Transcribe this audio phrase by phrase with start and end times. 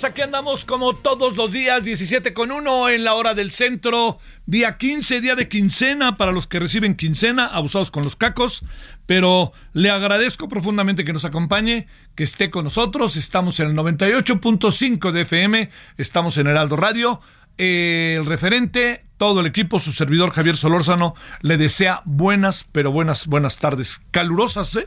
[0.00, 3.50] Buenas tardes, aquí andamos como todos los días, 17 con 1 en la hora del
[3.50, 8.64] centro, día 15, día de quincena para los que reciben quincena, abusados con los cacos,
[9.06, 15.12] pero le agradezco profundamente que nos acompañe, que esté con nosotros, estamos en el 98.5
[15.12, 17.20] de FM, estamos en Heraldo Radio,
[17.58, 23.26] eh, el referente, todo el equipo, su servidor Javier Solórzano, le desea buenas, pero buenas,
[23.26, 24.86] buenas tardes, calurosas, ¿eh?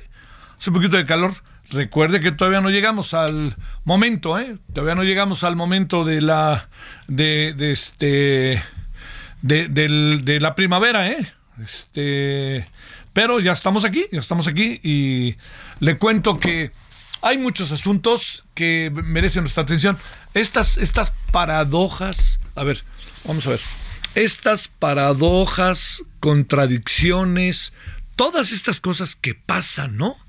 [0.58, 1.36] Hace un poquito de calor.
[1.74, 4.58] Recuerde que todavía no llegamos al momento, ¿eh?
[4.74, 6.70] Todavía no llegamos al momento de la
[7.08, 8.64] de, de este
[9.42, 11.34] de, de la primavera, ¿eh?
[11.62, 12.68] Este,
[13.12, 15.36] pero ya estamos aquí, ya estamos aquí y
[15.80, 16.72] le cuento que
[17.24, 19.98] hay muchos asuntos que merecen nuestra atención.
[20.36, 22.84] Estas estas paradojas, a ver,
[23.26, 23.62] vamos a ver.
[24.14, 27.74] Estas paradojas, contradicciones,
[28.16, 30.23] todas estas cosas que pasan, ¿no?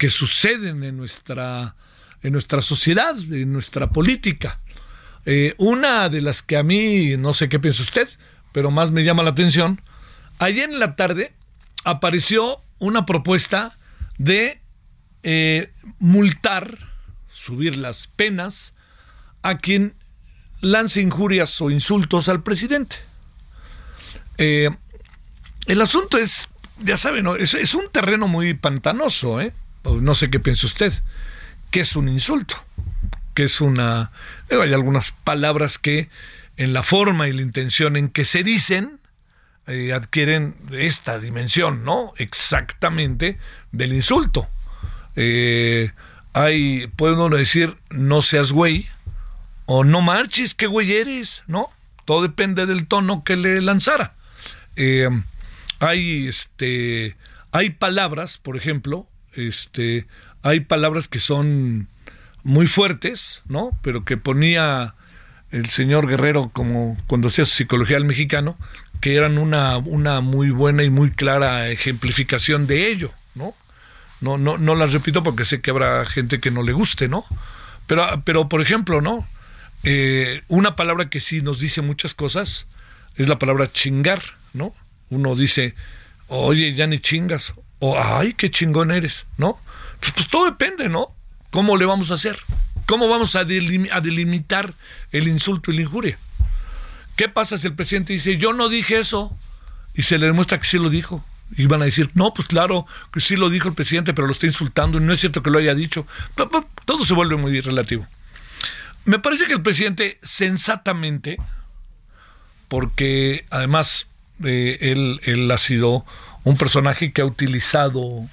[0.00, 1.76] Que suceden en nuestra,
[2.22, 4.58] en nuestra sociedad, en nuestra política.
[5.26, 8.08] Eh, una de las que a mí, no sé qué piensa usted,
[8.50, 9.82] pero más me llama la atención,
[10.38, 11.34] ayer en la tarde
[11.84, 13.76] apareció una propuesta
[14.16, 14.62] de
[15.22, 16.78] eh, multar,
[17.28, 18.74] subir las penas
[19.42, 19.92] a quien
[20.62, 22.96] lance injurias o insultos al presidente.
[24.38, 24.70] Eh,
[25.66, 29.52] el asunto es, ya saben, es, es un terreno muy pantanoso, ¿eh?
[29.84, 30.92] No sé qué piensa usted.
[31.70, 32.56] ¿Qué es un insulto?
[33.34, 34.10] ¿Qué es una...
[34.50, 36.08] hay algunas palabras que
[36.56, 39.00] en la forma y la intención en que se dicen
[39.66, 42.12] eh, adquieren esta dimensión, ¿no?
[42.16, 43.38] Exactamente
[43.72, 44.48] del insulto.
[45.16, 45.92] Eh,
[46.32, 48.88] hay, puede uno decir, no seas güey,
[49.66, 51.70] o no marches, qué güey eres, ¿no?
[52.04, 54.14] Todo depende del tono que le lanzara.
[54.76, 55.08] Eh,
[55.78, 57.16] hay este
[57.52, 60.06] hay palabras, por ejemplo, este
[60.42, 61.88] hay palabras que son
[62.42, 63.70] muy fuertes, ¿no?
[63.82, 64.94] Pero que ponía
[65.50, 68.56] el señor Guerrero como cuando hacía su psicología al mexicano,
[69.00, 73.54] que eran una, una muy buena y muy clara ejemplificación de ello, ¿no?
[74.20, 77.24] No, no, no las repito porque sé que habrá gente que no le guste, ¿no?
[77.86, 79.26] Pero, pero por ejemplo, ¿no?
[79.82, 82.66] Eh, una palabra que sí nos dice muchas cosas
[83.16, 84.74] es la palabra chingar, ¿no?
[85.08, 85.74] Uno dice,
[86.28, 89.58] oye, ya ni chingas, o ay, qué chingón eres, ¿no?
[89.98, 91.08] Pues, pues todo depende, ¿no?
[91.50, 92.38] ¿Cómo le vamos a hacer?
[92.86, 94.72] ¿Cómo vamos a, delim- a delimitar
[95.12, 96.18] el insulto y la injuria?
[97.16, 99.36] ¿Qué pasa si el presidente dice, yo no dije eso?
[99.94, 101.24] Y se le demuestra que sí lo dijo.
[101.56, 104.32] Y van a decir, no, pues claro, que sí lo dijo el presidente, pero lo
[104.32, 106.06] está insultando y no es cierto que lo haya dicho.
[106.84, 108.06] Todo se vuelve muy relativo.
[109.04, 111.38] Me parece que el presidente sensatamente,
[112.68, 114.06] porque además
[114.44, 116.04] eh, él, él ha sido
[116.44, 118.26] un personaje que ha utilizado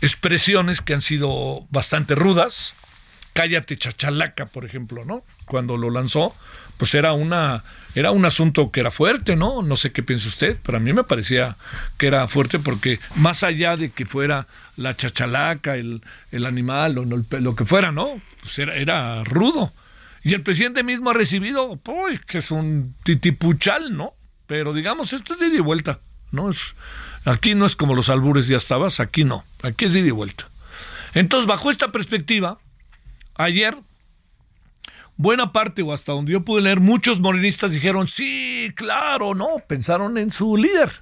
[0.00, 2.74] expresiones que han sido bastante rudas.
[3.32, 5.22] Cállate chachalaca, por ejemplo, ¿no?
[5.44, 6.34] Cuando lo lanzó,
[6.78, 9.62] pues era una era un asunto que era fuerte, ¿no?
[9.62, 11.56] No sé qué piensa usted, pero a mí me parecía
[11.96, 14.46] que era fuerte porque más allá de que fuera
[14.76, 18.20] la chachalaca, el, el animal o no, el- lo que fuera, ¿no?
[18.42, 19.72] Pues era, rudo.
[20.22, 24.12] Y el presidente mismo ha recibido, uy, que es un titipuchal, ¿no?
[24.46, 26.00] Pero digamos, esto es de vuelta.
[26.30, 26.50] ¿No?
[26.50, 26.74] Es,
[27.24, 30.48] aquí no es como los albures ya estabas, aquí no, aquí es ida y vuelta.
[31.14, 32.58] Entonces, bajo esta perspectiva,
[33.36, 33.76] ayer
[35.16, 40.18] buena parte o hasta donde yo pude leer, muchos morenistas dijeron, sí, claro, no, pensaron
[40.18, 41.00] en su líder,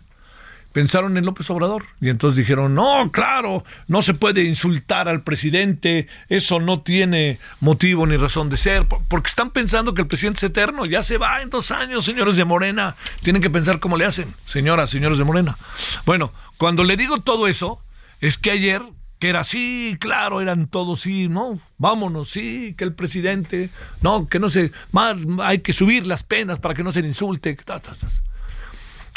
[0.75, 1.85] pensaron en López Obrador.
[2.01, 8.07] Y entonces dijeron, no, claro, no se puede insultar al presidente, eso no tiene motivo
[8.07, 11.41] ni razón de ser, porque están pensando que el presidente es eterno, ya se va
[11.41, 15.25] en dos años, señores de Morena, tienen que pensar cómo le hacen, señoras, señores de
[15.25, 15.57] Morena.
[16.05, 17.81] Bueno, cuando le digo todo eso,
[18.21, 18.83] es que ayer
[19.21, 23.71] que era sí, claro, eran todos sí, no, vámonos, sí, que el presidente,
[24.03, 27.09] no, que no se, más, hay que subir las penas para que no se le
[27.09, 27.57] insulte.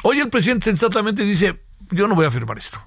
[0.09, 1.59] Hoy el presidente sensatamente dice,
[1.91, 2.81] yo no voy a firmar esto.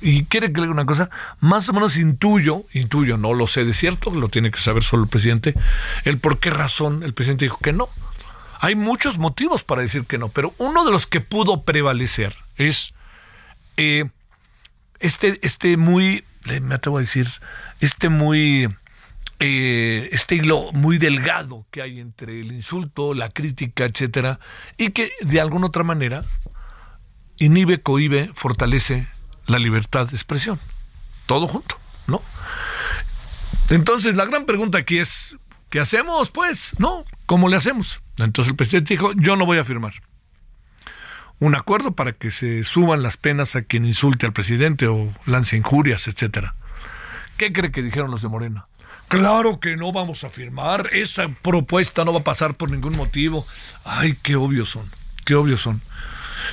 [0.00, 1.08] Y quiere que le diga una cosa,
[1.38, 5.04] más o menos intuyo, intuyo, no lo sé de cierto, lo tiene que saber solo
[5.04, 5.54] el presidente,
[6.02, 7.88] el por qué razón el presidente dijo que no.
[8.58, 12.92] Hay muchos motivos para decir que no, pero uno de los que pudo prevalecer es
[13.76, 14.10] eh,
[14.98, 16.24] este, este muy,
[16.60, 17.28] me atrevo a decir,
[17.78, 18.68] este muy,
[19.44, 24.38] eh, este hilo muy delgado que hay entre el insulto, la crítica, etcétera,
[24.78, 26.22] y que de alguna otra manera
[27.38, 29.08] inhibe, cohibe, fortalece
[29.46, 30.60] la libertad de expresión.
[31.26, 32.22] Todo junto, ¿no?
[33.70, 35.36] Entonces, la gran pregunta aquí es,
[35.70, 36.30] ¿qué hacemos?
[36.30, 37.04] Pues, ¿no?
[37.26, 38.00] ¿Cómo le hacemos?
[38.18, 39.94] Entonces el presidente dijo, yo no voy a firmar
[41.42, 45.56] un acuerdo para que se suban las penas a quien insulte al presidente o lance
[45.56, 46.54] injurias, etcétera.
[47.36, 48.68] ¿Qué cree que dijeron los de Morena?
[49.08, 53.46] Claro que no vamos a firmar, esa propuesta no va a pasar por ningún motivo.
[53.84, 54.90] Ay, qué obvios son,
[55.24, 55.82] qué obvios son.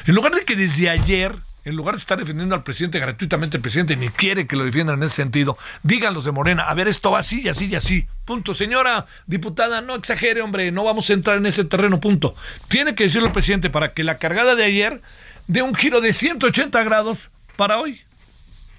[0.05, 3.61] En lugar de que desde ayer en lugar de estar defendiendo al presidente gratuitamente, el
[3.61, 6.87] presidente ni quiere que lo defiendan en ese sentido, digan los de Morena, a ver,
[6.87, 8.07] esto va así y así y así.
[8.25, 8.53] Punto.
[8.53, 12.35] Señora diputada, no exagere, hombre, no vamos a entrar en ese terreno, punto.
[12.67, 15.01] Tiene que decirlo el presidente para que la cargada de ayer
[15.47, 18.01] dé un giro de 180 grados para hoy.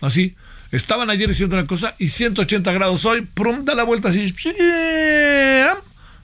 [0.01, 0.37] Así.
[0.73, 4.35] Estaban ayer diciendo una cosa y 180 grados hoy, prum, da la vuelta así.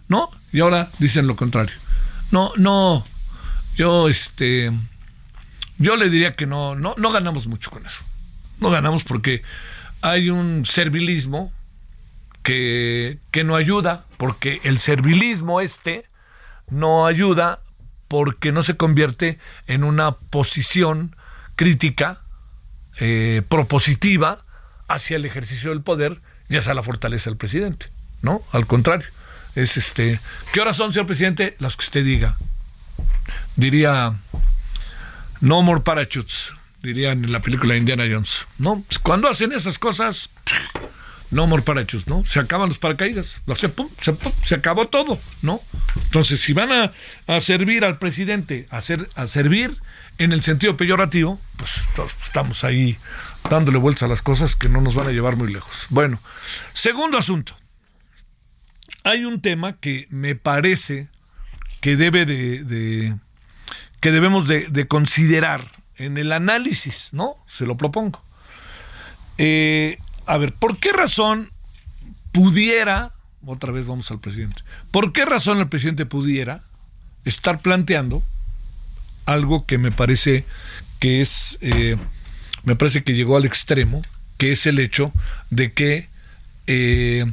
[0.08, 0.30] ¿No?
[0.52, 1.74] Y ahora dicen lo contrario.
[2.30, 3.04] No, no.
[3.76, 4.72] Yo, este
[5.78, 8.02] yo le diría que no, no, no ganamos mucho con eso.
[8.60, 9.42] No ganamos porque
[10.00, 11.52] hay un servilismo
[12.42, 16.04] que, que no ayuda, porque el servilismo este
[16.70, 17.60] no ayuda
[18.08, 21.16] porque no se convierte en una posición
[21.56, 22.22] crítica,
[22.98, 24.44] eh, propositiva
[24.88, 27.86] hacia el ejercicio del poder y hacia la fortaleza del presidente.
[28.22, 28.42] ¿No?
[28.52, 29.08] Al contrario.
[29.54, 30.20] Es este.
[30.52, 31.56] ¿Qué horas son, señor presidente?
[31.58, 32.36] Las que usted diga.
[33.56, 34.14] Diría
[35.40, 36.52] no more parachutes,
[36.82, 38.46] dirían en la película Indiana Jones.
[38.58, 40.30] No, cuando hacen esas cosas,
[41.30, 42.24] no more parachutes, ¿no?
[42.24, 45.60] Se acaban los paracaídas, se, se, acabó todo, ¿no?
[46.04, 46.92] Entonces, si van
[47.26, 49.76] a, servir al presidente, a, a servir
[50.18, 51.82] en el sentido peyorativo, pues
[52.24, 52.96] estamos ahí
[53.48, 55.86] dándole vueltas a las cosas que no nos van a llevar muy lejos.
[55.90, 56.20] Bueno,
[56.72, 57.56] segundo asunto.
[59.04, 61.08] Hay un tema que me parece
[61.80, 63.14] que debe de
[64.00, 65.62] que debemos de, considerar
[65.96, 67.36] en el análisis, ¿no?
[67.48, 68.22] Se lo propongo.
[69.38, 71.50] Eh, a ver, ¿por qué razón
[72.32, 73.12] pudiera,
[73.44, 76.62] otra vez vamos al presidente, ¿por qué razón el presidente pudiera
[77.24, 78.22] estar planteando
[79.26, 80.44] algo que me parece
[80.98, 81.96] que es, eh,
[82.64, 84.02] me parece que llegó al extremo,
[84.38, 85.12] que es el hecho
[85.50, 86.08] de que
[86.66, 87.26] eh,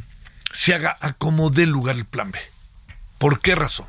[0.51, 2.39] se haga a como dé lugar el plan B?
[3.17, 3.87] ¿Por qué razón?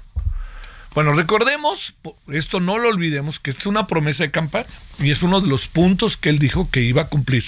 [0.94, 1.94] Bueno, recordemos,
[2.28, 4.66] esto no lo olvidemos, que es una promesa de campaña
[5.00, 7.44] y es uno de los puntos que él dijo que iba a cumplir.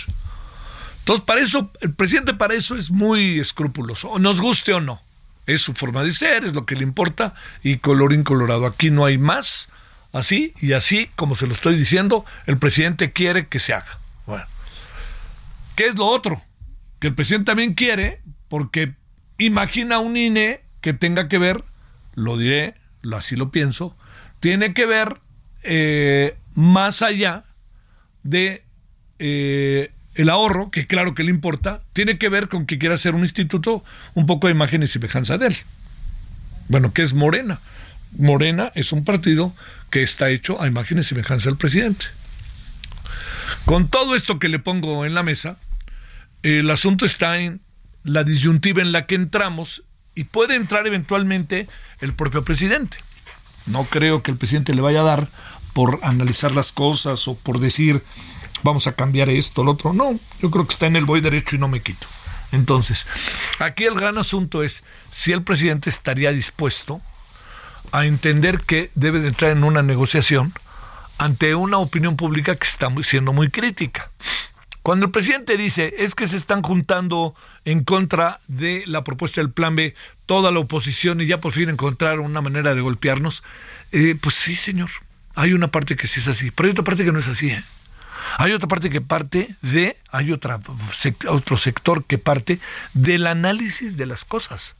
[0.98, 5.00] Entonces, para eso, el presidente para eso es muy escrupuloso, nos guste o no.
[5.46, 8.66] Es su forma de ser, es lo que le importa y color incolorado.
[8.66, 9.68] Aquí no hay más.
[10.16, 13.98] Así y así, como se lo estoy diciendo, el presidente quiere que se haga.
[14.24, 14.46] Bueno,
[15.76, 16.40] ¿qué es lo otro?
[17.00, 18.94] Que el presidente también quiere, porque
[19.36, 21.64] imagina un INE que tenga que ver,
[22.14, 22.76] lo diré,
[23.14, 23.94] así lo pienso,
[24.40, 25.20] tiene que ver
[25.64, 27.44] eh, más allá
[28.22, 28.62] de
[29.18, 33.14] eh, el ahorro, que claro que le importa, tiene que ver con que quiera hacer
[33.14, 35.56] un instituto un poco de imagen y semejanza de él.
[36.68, 37.60] Bueno, que es Morena.
[38.18, 39.54] Morena es un partido
[39.90, 42.06] que está hecho a imagen y semejanza del presidente.
[43.64, 45.56] Con todo esto que le pongo en la mesa,
[46.42, 47.60] el asunto está en
[48.04, 49.82] la disyuntiva en la que entramos
[50.14, 51.68] y puede entrar eventualmente
[52.00, 52.98] el propio presidente.
[53.66, 55.28] No creo que el presidente le vaya a dar
[55.72, 58.02] por analizar las cosas o por decir
[58.62, 59.92] vamos a cambiar esto, lo otro.
[59.92, 62.06] No, yo creo que está en el voy derecho y no me quito.
[62.52, 63.06] Entonces,
[63.58, 67.02] aquí el gran asunto es si el presidente estaría dispuesto
[67.92, 70.52] a entender que debe de entrar en una negociación
[71.18, 74.10] ante una opinión pública que está siendo muy crítica.
[74.82, 79.50] Cuando el presidente dice es que se están juntando en contra de la propuesta del
[79.50, 79.94] plan B
[80.26, 83.42] toda la oposición y ya por fin encontraron una manera de golpearnos,
[83.90, 84.90] eh, pues sí, señor,
[85.34, 87.50] hay una parte que sí es así, pero hay otra parte que no es así.
[87.50, 87.64] ¿eh?
[88.38, 90.60] Hay otra parte que parte de, hay otra,
[91.28, 92.60] otro sector que parte
[92.94, 94.76] del análisis de las cosas,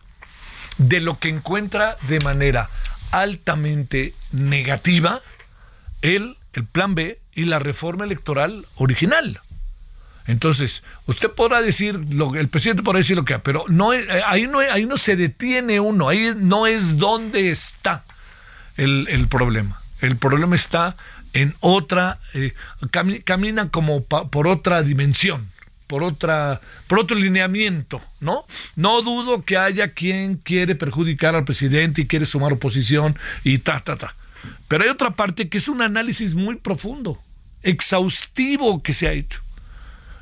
[0.78, 2.70] de lo que encuentra de manera
[3.12, 5.20] altamente negativa
[6.02, 9.40] el, el plan B y la reforma electoral original.
[10.26, 14.46] Entonces, usted podrá decir, lo, el presidente podrá decir lo que pero no, eh, ahí,
[14.46, 18.04] no, ahí no se detiene uno, ahí no es donde está
[18.76, 19.80] el, problema.
[20.00, 20.96] El problema está
[21.32, 22.54] en otra, eh,
[23.24, 25.48] camina como por otra dimensión,
[25.86, 28.44] por otra, por otro lineamiento, ¿no?
[28.74, 33.80] No dudo que haya quien quiere perjudicar al presidente y quiere sumar oposición y ta,
[33.80, 34.14] ta, ta.
[34.68, 37.18] Pero hay otra parte que es un análisis muy profundo,
[37.62, 39.40] exhaustivo que se ha hecho.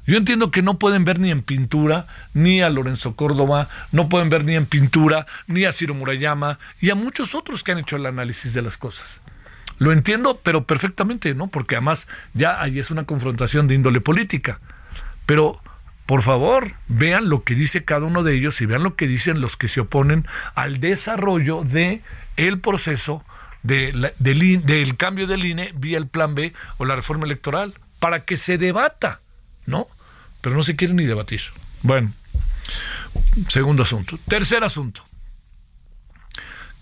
[0.07, 4.29] Yo entiendo que no pueden ver ni en pintura, ni a Lorenzo Córdoba, no pueden
[4.29, 7.97] ver ni en pintura, ni a Ciro Murayama y a muchos otros que han hecho
[7.97, 9.21] el análisis de las cosas.
[9.79, 11.49] Lo entiendo, pero perfectamente, ¿no?
[11.49, 14.61] Porque además ya ahí es una confrontación de índole política.
[15.27, 15.61] Pero,
[16.07, 19.41] por favor, vean lo que dice cada uno de ellos y vean lo que dicen
[19.41, 22.03] los que se oponen al desarrollo de
[22.37, 23.25] el proceso
[23.63, 28.37] de del cambio del INE vía el plan B o la reforma electoral, para que
[28.37, 29.23] se debata
[29.67, 29.89] ¿no?
[30.41, 31.41] Pero no se quiere ni debatir.
[31.83, 32.13] Bueno,
[33.49, 34.19] segundo asunto.
[34.29, 35.05] Tercer asunto.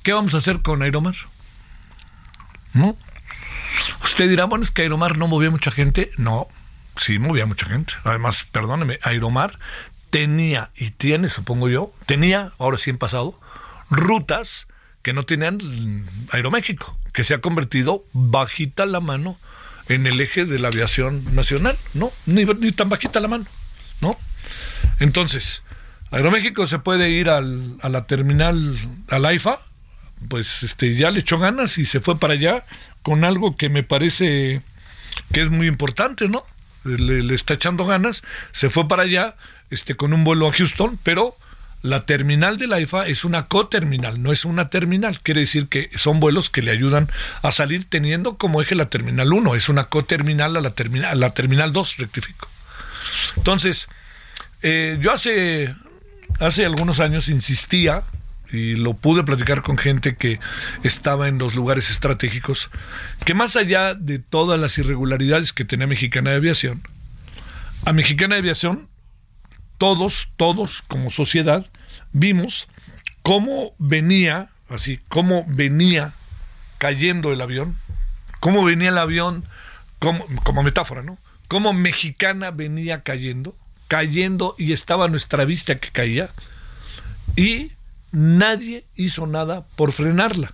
[0.02, 1.14] ¿Qué vamos a hacer con Aeromar?
[2.74, 2.96] ¿No?
[4.02, 6.10] Usted dirá, bueno, es que Aeromar no movía mucha gente.
[6.16, 6.48] No,
[6.96, 7.94] sí movía mucha gente.
[8.04, 9.58] Además, perdóneme, Aeromar
[10.10, 13.38] tenía y tiene, supongo yo, tenía, ahora sí en pasado,
[13.88, 14.68] rutas
[15.02, 15.58] que no tenían
[16.30, 19.38] Aeroméxico, que se ha convertido bajita la mano
[19.88, 22.12] en el eje de la aviación nacional, ¿no?
[22.26, 23.46] Ni, tan bajita la mano,
[24.00, 24.18] ¿no?
[25.00, 25.62] Entonces,
[26.10, 29.62] Aeroméxico se puede ir al, a la terminal, al AIFA,
[30.28, 32.64] pues este, ya le echó ganas y se fue para allá
[33.02, 34.62] con algo que me parece
[35.32, 36.44] que es muy importante, ¿no?
[36.84, 39.36] Le, está echando ganas, se fue para allá
[39.70, 41.36] este, con un vuelo a Houston, pero
[41.82, 45.20] la terminal de la IFA es una coterminal, no es una terminal.
[45.20, 47.10] Quiere decir que son vuelos que le ayudan
[47.42, 49.56] a salir teniendo como eje la terminal 1.
[49.56, 52.48] Es una coterminal a la terminal, la terminal 2, rectifico.
[53.36, 53.88] Entonces,
[54.62, 55.74] eh, yo hace,
[56.38, 58.04] hace algunos años insistía,
[58.52, 60.38] y lo pude platicar con gente que
[60.82, 62.70] estaba en los lugares estratégicos,
[63.24, 66.82] que más allá de todas las irregularidades que tenía Mexicana de Aviación,
[67.84, 68.88] a Mexicana de Aviación
[69.78, 71.66] todos, todos como sociedad,
[72.12, 72.68] vimos
[73.22, 76.12] cómo venía, así, cómo venía
[76.78, 77.76] cayendo el avión,
[78.38, 79.44] cómo venía el avión,
[79.98, 81.18] como, como metáfora, ¿no?
[81.48, 83.56] Cómo mexicana venía cayendo,
[83.88, 86.28] cayendo y estaba a nuestra vista que caía,
[87.34, 87.72] y
[88.12, 90.52] nadie hizo nada por frenarla.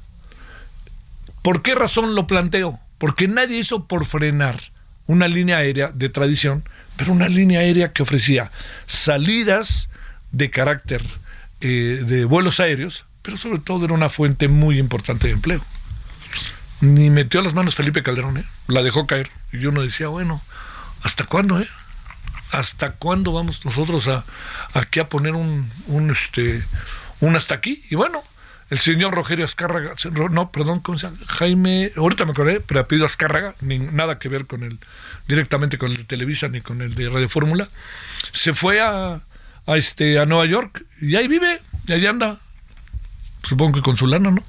[1.43, 2.79] ¿Por qué razón lo planteo?
[2.99, 4.61] Porque nadie hizo por frenar
[5.07, 6.65] una línea aérea de tradición
[6.99, 8.51] pero una línea aérea que ofrecía
[8.87, 9.89] salidas
[10.33, 11.07] de carácter
[11.61, 15.65] eh, de vuelos aéreos, pero sobre todo era una fuente muy importante de empleo.
[16.81, 18.45] Ni metió las manos Felipe Calderón, ¿eh?
[18.67, 19.31] la dejó caer.
[19.53, 20.43] Y uno decía, bueno,
[21.05, 21.61] ¿hasta cuándo?
[21.61, 21.69] Eh?
[22.51, 24.25] ¿Hasta cuándo vamos nosotros a,
[24.75, 26.65] aquí a poner un, un, este,
[27.21, 27.83] un hasta aquí?
[27.91, 28.23] Y bueno,
[28.71, 29.95] el señor Rogerio Azcárraga,
[30.31, 30.99] no, perdón, ¿cómo?
[31.27, 34.79] Jaime, ahorita me acordé, pero apellido Azcárraga, ni, nada que ver con el,
[35.27, 37.69] directamente con el de Televisa ni con el de Radio Fórmula,
[38.33, 39.21] se fue a,
[39.69, 42.41] este, a Nueva York y ahí vive, y ahí anda,
[43.43, 44.45] supongo que con su lana, ¿no?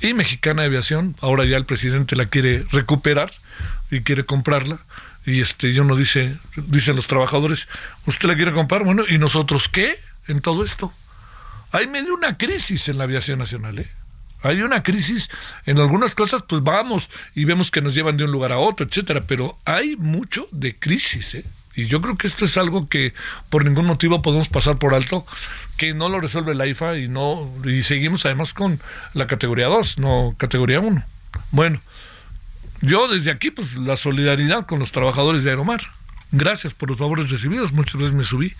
[0.00, 3.30] Y Mexicana de Aviación, ahora ya el presidente la quiere recuperar
[3.90, 4.78] y quiere comprarla.
[5.24, 7.68] Y este, yo no dice, dicen los trabajadores,
[8.04, 8.84] ¿usted la quiere comprar?
[8.84, 9.98] Bueno, ¿y nosotros qué
[10.28, 10.92] en todo esto?
[11.74, 13.90] Hay medio una crisis en la aviación nacional, ¿eh?
[14.42, 15.28] Hay una crisis
[15.66, 18.86] en algunas cosas, pues vamos y vemos que nos llevan de un lugar a otro,
[18.86, 21.44] etcétera, pero hay mucho de crisis, ¿eh?
[21.74, 23.12] Y yo creo que esto es algo que
[23.50, 25.26] por ningún motivo podemos pasar por alto,
[25.76, 28.78] que no lo resuelve la IFA y no y seguimos además con
[29.12, 31.02] la categoría 2, no categoría 1.
[31.50, 31.80] Bueno,
[32.82, 35.80] yo desde aquí pues la solidaridad con los trabajadores de Aeromar
[36.36, 37.72] gracias por los favores recibidos.
[37.72, 38.54] Muchas veces me subí.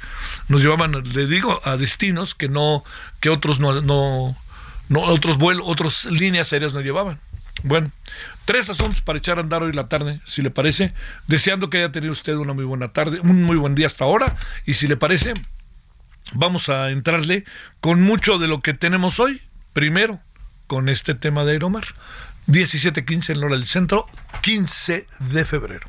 [0.48, 2.84] Nos llevaban, le digo, a destinos que no,
[3.20, 4.36] que otros no, no,
[4.90, 7.20] otros vuelos, otras líneas aéreas no llevaban.
[7.62, 7.90] Bueno,
[8.44, 10.92] tres asuntos para echar a andar hoy la tarde, si le parece.
[11.26, 14.36] Deseando que haya tenido usted una muy buena tarde, un muy buen día hasta ahora.
[14.66, 15.34] Y si le parece,
[16.32, 17.44] vamos a entrarle
[17.80, 19.42] con mucho de lo que tenemos hoy.
[19.72, 20.20] Primero,
[20.66, 21.84] con este tema de Aeromar
[22.46, 24.06] 17.15 en hora del centro,
[24.42, 25.88] 15 de febrero.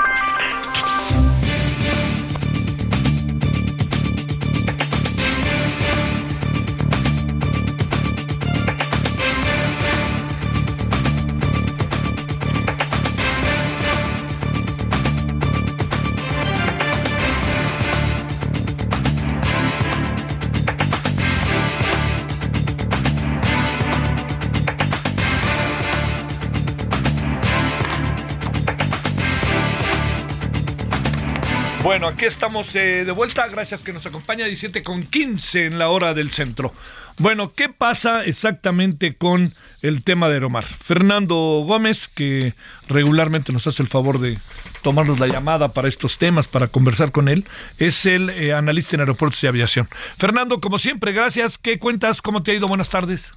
[31.91, 33.49] Bueno, aquí estamos eh, de vuelta.
[33.49, 36.71] Gracias que nos acompaña 17 con 15 en la hora del centro.
[37.17, 40.63] Bueno, ¿qué pasa exactamente con el tema de Aeromar?
[40.63, 41.35] Fernando
[41.67, 42.53] Gómez, que
[42.87, 44.37] regularmente nos hace el favor de
[44.83, 47.43] tomarnos la llamada para estos temas, para conversar con él,
[47.77, 49.85] es el eh, analista en aeropuertos y aviación.
[50.17, 51.57] Fernando, como siempre, gracias.
[51.57, 52.21] ¿Qué cuentas?
[52.21, 52.69] ¿Cómo te ha ido?
[52.69, 53.33] Buenas tardes.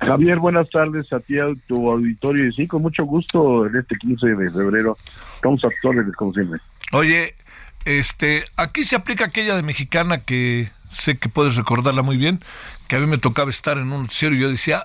[0.00, 2.44] Javier, buenas tardes a ti, a tu auditorio.
[2.48, 4.96] Y sí, con mucho gusto, en este 15 de febrero,
[5.36, 5.68] estamos a
[6.16, 6.58] como siempre.
[6.92, 7.34] Oye,
[7.88, 12.40] este, aquí se aplica aquella de mexicana que sé que puedes recordarla muy bien,
[12.86, 14.84] que a mí me tocaba estar en un noticiero y yo decía,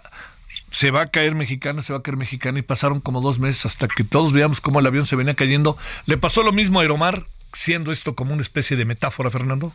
[0.72, 3.66] se va a caer mexicana, se va a caer mexicana y pasaron como dos meses
[3.66, 5.76] hasta que todos veíamos cómo el avión se venía cayendo.
[6.06, 9.74] ¿Le pasó lo mismo a Aeromar, siendo esto como una especie de metáfora, Fernando?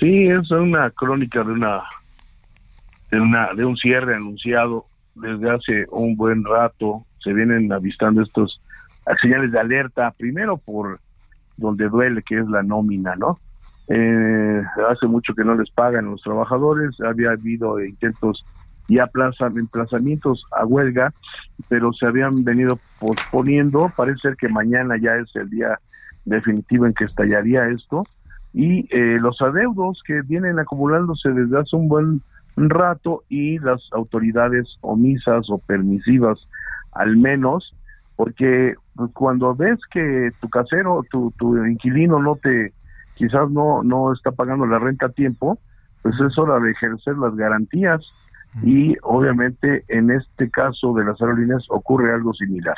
[0.00, 1.84] Sí, es una crónica de una
[3.12, 7.06] de una de un cierre anunciado desde hace un buen rato.
[7.22, 8.60] Se vienen avistando estos
[9.22, 10.98] señales de alerta, primero por
[11.58, 13.38] donde duele, que es la nómina, ¿no?
[13.88, 18.44] Eh, hace mucho que no les pagan los trabajadores, había habido intentos
[18.88, 21.12] y emplazamientos a huelga,
[21.68, 23.92] pero se habían venido posponiendo.
[23.94, 25.78] Parece ser que mañana ya es el día
[26.24, 28.04] definitivo en que estallaría esto.
[28.54, 32.22] Y eh, los adeudos que vienen acumulándose desde hace un buen
[32.56, 36.38] rato y las autoridades omisas o permisivas,
[36.92, 37.74] al menos,
[38.18, 42.72] porque pues, cuando ves que tu casero, tu, tu inquilino no te,
[43.14, 45.60] quizás no, no está pagando la renta a tiempo,
[46.02, 48.04] pues es hora de ejercer las garantías
[48.64, 52.74] y obviamente en este caso de las aerolíneas ocurre algo similar.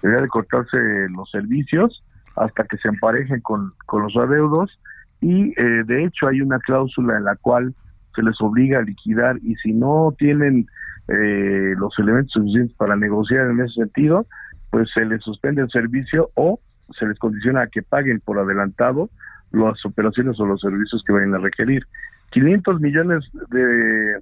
[0.00, 0.78] Debería de cortarse
[1.10, 2.04] los servicios
[2.36, 4.78] hasta que se emparejen con, con los adeudos
[5.20, 7.74] y eh, de hecho hay una cláusula en la cual
[8.14, 10.68] se les obliga a liquidar y si no tienen
[11.08, 14.26] eh, los elementos suficientes para negociar en ese sentido,
[14.74, 16.58] pues se les suspende el servicio o
[16.98, 19.08] se les condiciona a que paguen por adelantado
[19.52, 21.86] las operaciones o los servicios que vayan a requerir.
[22.32, 24.18] 500 millones de,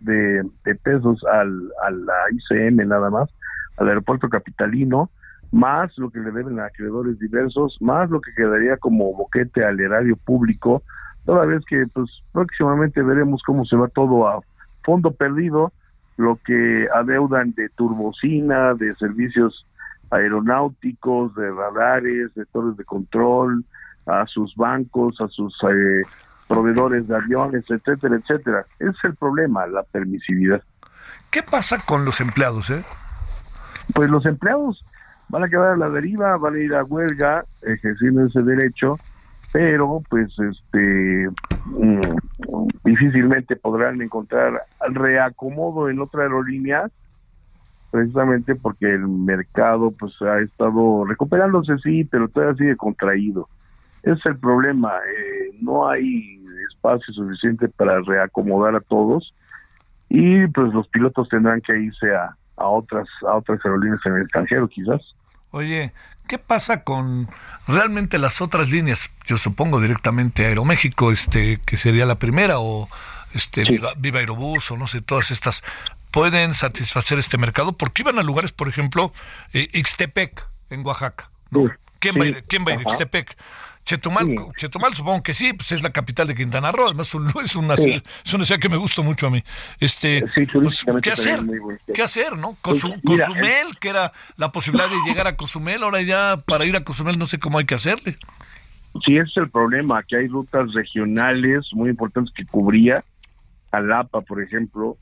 [0.00, 3.28] de, pesos al, a la ICM nada más,
[3.76, 5.10] al aeropuerto capitalino,
[5.52, 9.78] más lo que le deben a acreedores diversos, más lo que quedaría como boquete al
[9.78, 10.82] erario público,
[11.26, 14.40] toda vez que pues próximamente veremos cómo se va todo a
[14.82, 15.74] fondo perdido,
[16.16, 19.66] lo que adeudan de turbocina, de servicios
[20.10, 23.64] aeronáuticos, de radares, de torres de control,
[24.06, 26.02] a sus bancos, a sus eh,
[26.48, 28.66] proveedores de aviones, etcétera, etcétera.
[28.78, 30.62] Ese es el problema, la permisividad.
[31.30, 32.70] ¿Qué pasa con los empleados?
[32.70, 32.82] Eh?
[33.94, 34.80] Pues los empleados
[35.28, 38.96] van a quedar a la deriva, van a ir a huelga ejerciendo ese derecho,
[39.52, 41.28] pero pues este
[41.64, 42.00] mm,
[42.84, 46.90] difícilmente podrán encontrar reacomodo en otra aerolínea
[47.94, 53.48] precisamente porque el mercado pues ha estado recuperándose sí, pero todavía sigue contraído.
[54.02, 59.32] Ese es el problema, eh, no hay espacio suficiente para reacomodar a todos
[60.08, 64.22] y pues los pilotos tendrán que irse a, a otras a otras aerolíneas en el
[64.22, 65.00] extranjero quizás.
[65.52, 65.92] Oye,
[66.26, 67.28] ¿qué pasa con
[67.68, 69.14] realmente las otras líneas?
[69.24, 72.88] Yo supongo directamente Aeroméxico, este, que sería la primera, o
[73.34, 75.62] este Viva, Viva, Aerobús, o no sé, todas estas
[76.14, 79.12] pueden satisfacer este mercado, porque iban a lugares, por ejemplo,
[79.52, 81.28] eh, Ixtepec, en Oaxaca.
[81.98, 82.82] ¿Quién, va a ir, ¿Quién va a ir?
[82.82, 83.36] Ixtepec.
[83.84, 87.14] Chetumal, Chetumal supongo que sí, pues es la capital de Quintana Roo, además es
[87.56, 89.42] una, es una ciudad que me gusta mucho a mí.
[89.80, 91.40] Este, pues, ¿Qué hacer?
[91.92, 92.56] ¿Qué hacer, no?
[92.62, 96.84] Pues, Cozumel, que era la posibilidad de llegar a Cozumel, ahora ya para ir a
[96.84, 98.16] Cozumel no sé cómo hay que hacerle.
[99.04, 103.02] Sí, ese es el problema, que hay rutas regionales muy importantes que cubría,
[103.72, 104.96] Jalapa, por ejemplo,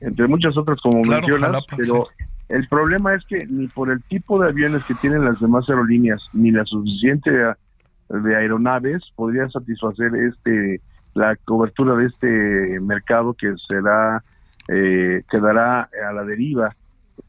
[0.00, 2.06] entre muchas otras como mencionas, pero
[2.48, 6.22] el problema es que ni por el tipo de aviones que tienen las demás aerolíneas,
[6.32, 10.80] ni la suficiente de aeronaves podría satisfacer este
[11.14, 14.22] la cobertura de este mercado que será
[14.68, 16.74] eh, quedará a la deriva.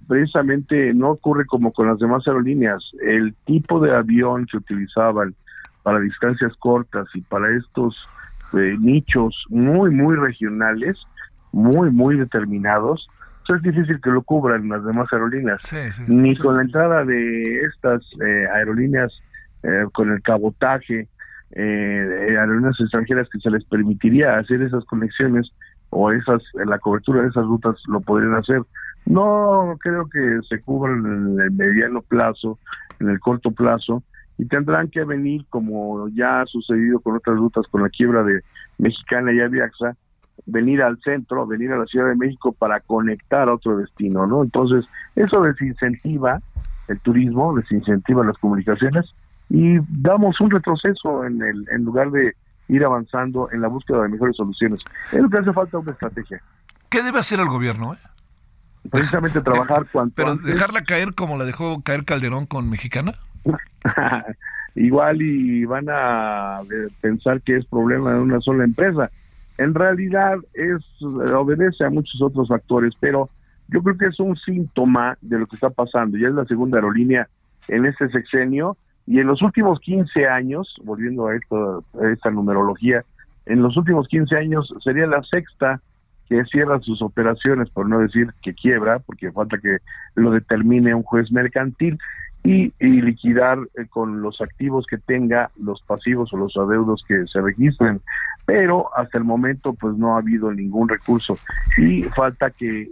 [0.08, 2.84] Precisamente no ocurre como con las demás aerolíneas.
[3.02, 5.36] El tipo de avión que utilizaban
[5.84, 7.96] para distancias cortas y para estos
[8.54, 10.98] eh, nichos muy, muy regionales,
[11.52, 13.08] muy, muy determinados,
[13.48, 15.62] pues es difícil que lo cubran las demás aerolíneas.
[16.08, 19.12] Ni con la entrada de estas eh, aerolíneas
[19.64, 21.08] eh, con el cabotaje,
[21.52, 25.52] eh, aerolíneas extranjeras que se les permitiría hacer esas conexiones
[25.90, 28.62] o esas la cobertura de esas rutas lo podrían hacer.
[29.06, 32.60] No creo que se cubran en el mediano plazo,
[33.00, 34.04] en el corto plazo,
[34.38, 38.42] y tendrán que venir, como ya ha sucedido con otras rutas, con la quiebra de
[38.78, 39.96] Mexicana y Aviaxa,
[40.46, 44.44] venir al centro, venir a la Ciudad de México para conectar a otro destino, ¿no?
[44.44, 46.40] Entonces, eso desincentiva
[46.88, 49.06] el turismo, desincentiva las comunicaciones
[49.50, 52.34] y damos un retroceso en el en lugar de
[52.68, 54.80] ir avanzando en la búsqueda de mejores soluciones.
[55.12, 56.42] Es lo que hace falta una estrategia.
[56.90, 57.94] ¿Qué debe hacer el gobierno?
[57.94, 57.98] Eh?
[58.90, 63.14] Precisamente trabajar cuanto Pero dejarla caer como la dejó caer Calderón con Mexicana.
[64.76, 66.60] Igual y van a
[67.02, 69.10] pensar que es problema de una sola empresa.
[69.60, 73.30] En realidad es obedece a muchos otros factores, pero
[73.68, 76.18] yo creo que es un síntoma de lo que está pasando.
[76.18, 77.28] Ya es la segunda aerolínea
[77.68, 83.04] en este sexenio y en los últimos 15 años, volviendo a, esto, a esta numerología,
[83.48, 85.82] en los últimos 15 años sería la sexta
[86.30, 89.80] que cierra sus operaciones, por no decir que quiebra, porque falta que
[90.16, 91.98] lo determine un juez mercantil,
[92.44, 97.42] y, liquidar eh, con los activos que tenga los pasivos o los adeudos que se
[97.42, 98.02] registren.
[98.50, 101.38] Pero hasta el momento pues no ha habido ningún recurso
[101.78, 102.90] y falta que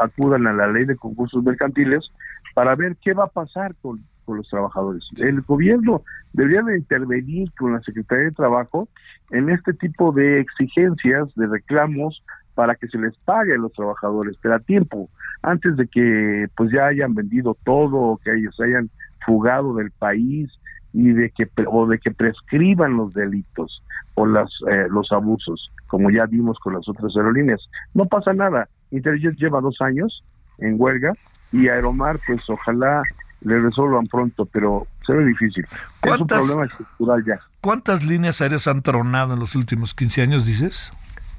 [0.00, 2.08] acudan a la ley de concursos mercantiles
[2.54, 5.04] para ver qué va a pasar con, con los trabajadores.
[5.18, 8.88] El gobierno debería de intervenir con la Secretaría de Trabajo
[9.32, 12.22] en este tipo de exigencias, de reclamos
[12.54, 15.10] para que se les pague a los trabajadores, pero a tiempo,
[15.42, 18.88] antes de que pues ya hayan vendido todo, o que ellos hayan
[19.24, 20.48] fugado del país
[20.96, 23.82] y de que o de que prescriban los delitos
[24.14, 27.60] o las eh, los abusos, como ya vimos con las otras aerolíneas.
[27.94, 28.68] No pasa nada.
[28.90, 30.24] Interjet lleva dos años
[30.58, 31.12] en huelga
[31.52, 33.02] y Aeromar, pues ojalá
[33.42, 35.66] le resuelvan pronto, pero se ve difícil.
[36.02, 37.40] Es un problema estructural ya.
[37.60, 40.92] ¿Cuántas líneas aéreas han tronado en los últimos 15 años, dices?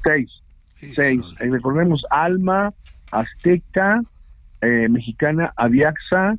[0.04, 0.30] Seis
[0.96, 1.22] seis.
[1.40, 2.74] Eh, recordemos Alma,
[3.12, 4.02] Azteca,
[4.62, 6.36] eh, Mexicana, Aviaxa,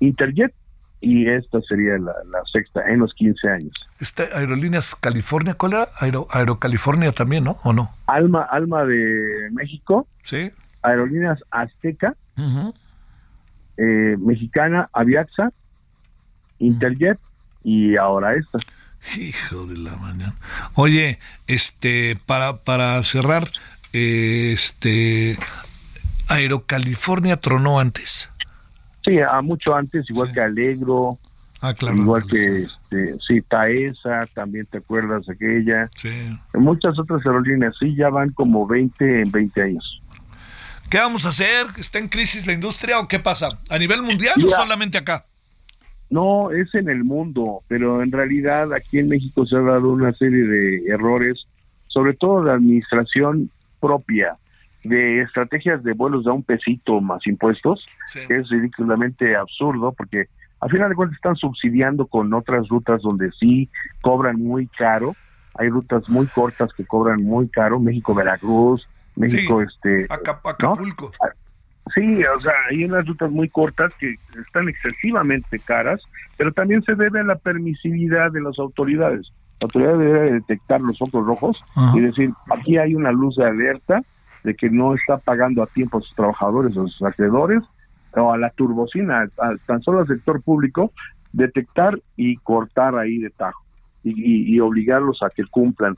[0.00, 0.52] Interjet
[1.00, 2.14] y esta sería la,
[2.52, 3.72] sexta en los 15 años.
[4.00, 5.88] Esta Aerolíneas California, ¿cuál era?
[6.00, 7.56] Aero, Aerocalifornia también, ¿no?
[7.64, 7.90] ¿O no?
[8.06, 10.06] Alma, Alma de México.
[10.22, 10.50] Sí.
[10.82, 12.14] Aerolíneas Azteca,
[13.76, 15.52] eh, Mexicana, Aviaxa,
[16.58, 17.18] Interjet
[17.62, 18.58] y ahora esta.
[19.18, 20.34] Hijo de la mañana.
[20.74, 23.50] Oye, este, para, para cerrar,
[23.92, 25.38] este,
[26.28, 28.30] Aerocalifornia tronó antes.
[29.04, 31.18] Sí, a mucho antes, igual que Alegro,
[31.60, 35.90] ah, claro, igual que este, sí, Taesa, también te acuerdas aquella.
[35.96, 36.10] Sí.
[36.54, 40.00] Muchas otras aerolíneas, sí, ya van como 20 en 20 años.
[40.90, 41.66] ¿Qué vamos a hacer?
[41.76, 43.58] ¿Está en crisis la industria o qué pasa?
[43.68, 45.26] ¿A nivel mundial o solamente acá?
[46.10, 50.12] No, es en el mundo, pero en realidad aquí en México se ha dado una
[50.12, 51.46] serie de errores,
[51.88, 54.36] sobre todo de administración propia,
[54.84, 60.26] de estrategias de vuelos de un pesito más impuestos, que es ridículamente absurdo porque
[60.60, 63.68] al final de cuentas están subsidiando con otras rutas donde sí
[64.00, 65.16] cobran muy caro.
[65.56, 71.12] Hay rutas muy cortas que cobran muy caro, México-Veracruz, México, este, Acapulco.
[71.94, 76.02] Sí, o sea, hay unas rutas muy cortas que están excesivamente caras,
[76.36, 79.30] pero también se debe a la permisividad de las autoridades.
[79.60, 84.02] La autoridad debe detectar los ojos rojos y decir, aquí hay una luz de alerta
[84.44, 87.62] de que no está pagando a tiempo a sus trabajadores, a sus acreedores,
[88.12, 89.28] o a la turbocina,
[89.66, 90.92] tan solo al sector público,
[91.32, 93.64] detectar y cortar ahí de tajo
[94.04, 95.96] y, obligarlos a que cumplan.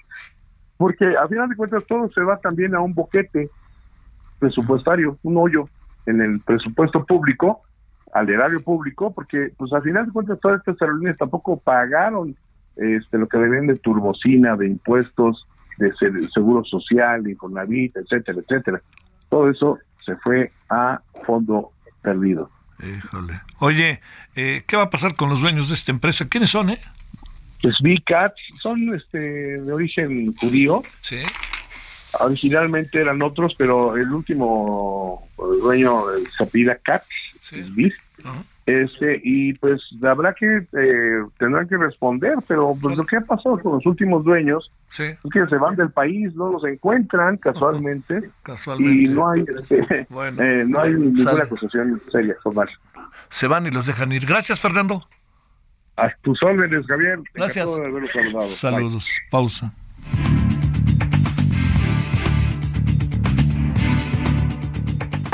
[0.76, 3.50] Porque a final de cuentas todo se va también a un boquete
[4.38, 5.68] presupuestario, un hoyo
[6.06, 7.62] en el presupuesto público,
[8.12, 12.36] al erario público, porque pues al final de cuentas todas estas aerolíneas tampoco pagaron
[12.76, 15.46] este lo que deben de turbocina, de impuestos,
[15.78, 15.92] de
[16.32, 18.80] seguro social, de Infonavit, etcétera, etcétera.
[19.28, 22.50] Todo eso se fue a fondo perdido.
[22.82, 23.40] Híjole.
[23.58, 24.00] Oye,
[24.34, 26.28] eh, ¿qué va a pasar con los dueños de esta empresa?
[26.28, 26.80] ¿Quiénes son, eh?
[27.62, 27.74] Pues
[28.60, 30.82] son este, de origen judío.
[31.00, 31.18] Sí
[32.20, 36.04] originalmente eran otros, pero el último dueño
[36.36, 37.06] se apida Katz,
[38.66, 43.60] este, y pues habrá que, eh, tendrán que responder, pero pues lo que ha pasado
[43.60, 48.28] con los últimos dueños es que se van del país, no los encuentran casualmente,
[48.78, 52.68] y no hay, este, eh, no hay ninguna acusación seria formal.
[53.30, 54.26] Se van y los dejan ir.
[54.26, 55.06] Gracias, Fernando.
[55.96, 57.20] A tus órdenes, Javier.
[57.34, 57.78] Gracias.
[58.40, 59.08] Saludos.
[59.30, 59.72] Pausa.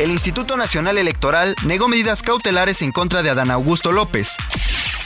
[0.00, 4.34] El Instituto Nacional Electoral negó medidas cautelares en contra de Adán Augusto López.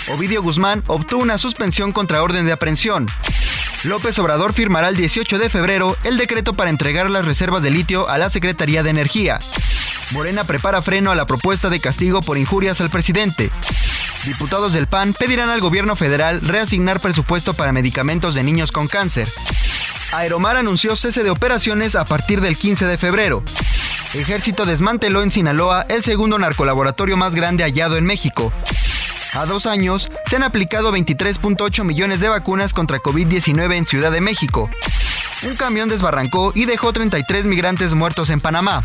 [0.06, 3.08] Ovidio Guzmán obtuvo una suspensión contra orden de aprehensión.
[3.82, 8.08] López Obrador firmará el 18 de febrero el decreto para entregar las reservas de litio
[8.08, 9.40] a la Secretaría de Energía.
[10.12, 13.50] Morena prepara freno a la propuesta de castigo por injurias al presidente.
[14.24, 19.28] Diputados del PAN pedirán al gobierno federal reasignar presupuesto para medicamentos de niños con cáncer.
[20.12, 23.42] Aeromar anunció cese de operaciones a partir del 15 de febrero.
[24.14, 28.52] Ejército desmanteló en Sinaloa el segundo narcolaboratorio más grande hallado en México.
[29.34, 34.20] A dos años, se han aplicado 23.8 millones de vacunas contra COVID-19 en Ciudad de
[34.20, 34.70] México.
[35.42, 38.84] Un camión desbarrancó y dejó 33 migrantes muertos en Panamá.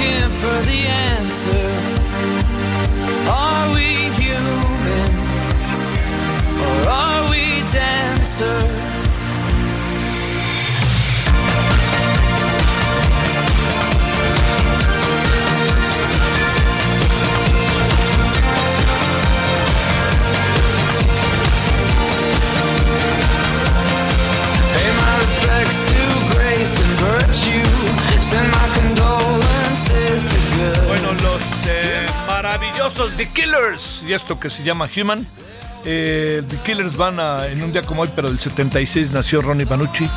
[0.00, 1.50] Looking for the answer.
[3.28, 5.10] Are we human?
[6.64, 8.60] Or are we dancer?
[24.72, 26.00] Pay my respects to
[26.34, 27.90] grace and virtue.
[28.22, 28.79] Send my
[32.80, 35.26] maravillosos The Killers y esto que se llama Human.
[35.84, 39.66] Eh, The Killers van a, en un día como hoy, pero del 76 nació Ronnie
[39.66, 40.08] Banucci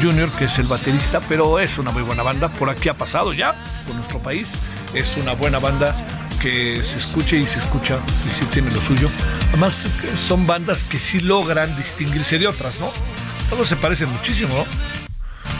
[0.00, 2.48] Jr., que es el baterista, pero es una muy buena banda.
[2.48, 3.54] Por aquí ha pasado ya,
[3.86, 4.54] por nuestro país.
[4.94, 5.94] Es una buena banda
[6.40, 9.10] que se escuche y se escucha y sí tiene lo suyo.
[9.48, 12.90] Además, son bandas que sí logran distinguirse de otras, ¿no?
[13.50, 14.64] Todos se parecen muchísimo, ¿no?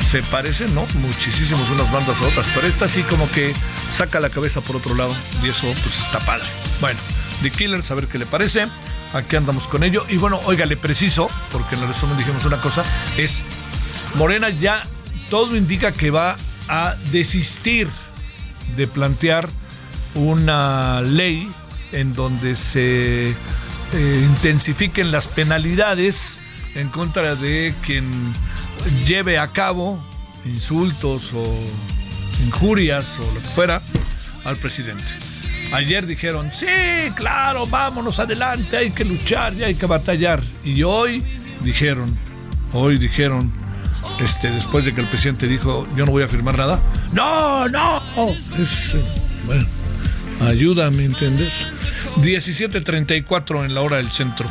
[0.08, 0.86] Se parecen, ¿no?
[0.94, 3.52] Muchísimos unas bandas a otras, pero esta sí como que
[3.90, 6.46] saca la cabeza por otro lado y eso pues está padre.
[6.80, 6.98] Bueno,
[7.42, 8.68] The Killers, a ver qué le parece.
[9.12, 10.06] Aquí andamos con ello.
[10.08, 12.84] Y bueno, óigale preciso, porque en el resumen dijimos una cosa,
[13.18, 13.42] es
[14.14, 14.82] Morena ya
[15.28, 16.36] todo indica que va
[16.68, 17.90] a desistir
[18.76, 19.50] de plantear
[20.14, 21.52] una ley
[21.92, 26.38] en donde se eh, intensifiquen las penalidades
[26.74, 28.34] en contra de quien
[29.06, 30.02] lleve a cabo
[30.44, 31.54] insultos o
[32.44, 33.80] injurias o lo que fuera
[34.44, 35.04] al presidente.
[35.72, 36.66] Ayer dijeron, sí,
[37.14, 40.42] claro, vámonos adelante, hay que luchar y hay que batallar.
[40.64, 41.22] Y hoy
[41.62, 42.16] dijeron,
[42.72, 43.52] hoy dijeron,
[44.20, 46.80] este, después de que el presidente dijo, yo no voy a firmar nada,
[47.12, 48.00] no, no,
[48.58, 48.96] es,
[49.44, 49.66] bueno,
[50.40, 51.52] ayúdame a entender.
[52.16, 54.48] 17.34 en la hora del centro.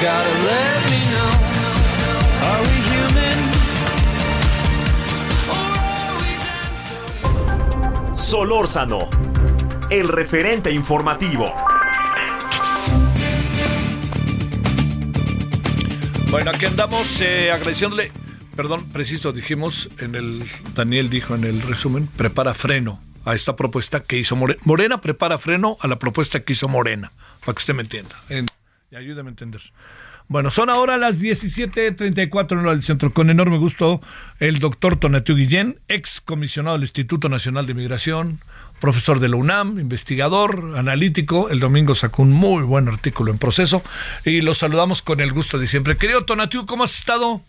[0.00, 1.30] Gotta let me know.
[2.48, 3.38] Are we human?
[5.50, 8.16] Or are we dancer?
[8.16, 9.10] Solórzano,
[9.90, 11.44] el referente informativo.
[16.30, 18.10] Bueno, aquí andamos eh, agradeciéndole,
[18.56, 24.00] perdón, preciso, dijimos en el, Daniel dijo en el resumen, prepara freno a esta propuesta
[24.00, 24.60] que hizo Morena.
[24.64, 27.12] Morena prepara freno a la propuesta que hizo Morena,
[27.44, 28.16] para que usted me entienda.
[28.30, 28.46] En,
[28.90, 29.60] y ayúdeme a entender.
[30.26, 33.12] Bueno, son ahora las 17.34 en del centro.
[33.12, 34.00] Con enorme gusto,
[34.40, 38.40] el doctor Tonatiu Guillén, ex comisionado del Instituto Nacional de Migración,
[38.80, 41.50] profesor de la UNAM, investigador, analítico.
[41.50, 43.82] El domingo sacó un muy buen artículo en proceso
[44.24, 45.96] y lo saludamos con el gusto de siempre.
[45.96, 47.42] Querido Tonatiu, ¿cómo has estado?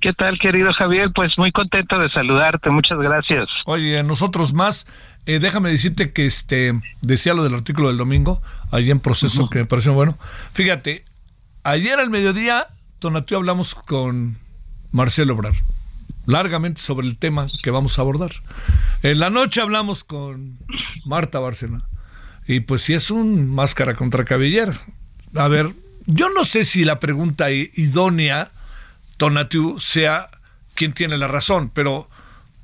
[0.00, 1.10] ¿Qué tal, querido Javier?
[1.14, 3.48] Pues muy contento de saludarte, muchas gracias.
[3.66, 4.86] Oye, nosotros más.
[5.26, 8.42] Eh, déjame decirte que este decía lo del artículo del domingo,
[8.74, 10.18] ahí en proceso, que me pareció bueno.
[10.52, 11.04] Fíjate,
[11.66, 12.66] Ayer al mediodía,
[12.98, 14.36] Tonatiuh, hablamos con
[14.92, 15.54] Marcelo Obrar
[16.26, 18.32] largamente sobre el tema que vamos a abordar.
[19.02, 20.58] En la noche hablamos con
[21.06, 21.88] Marta Bárcena.
[22.46, 24.78] Y pues si es un máscara contra cabellera.
[25.34, 25.70] A ver,
[26.04, 28.52] yo no sé si la pregunta idónea,
[29.16, 30.28] Tonatiuh, sea
[30.74, 32.10] quién tiene la razón, pero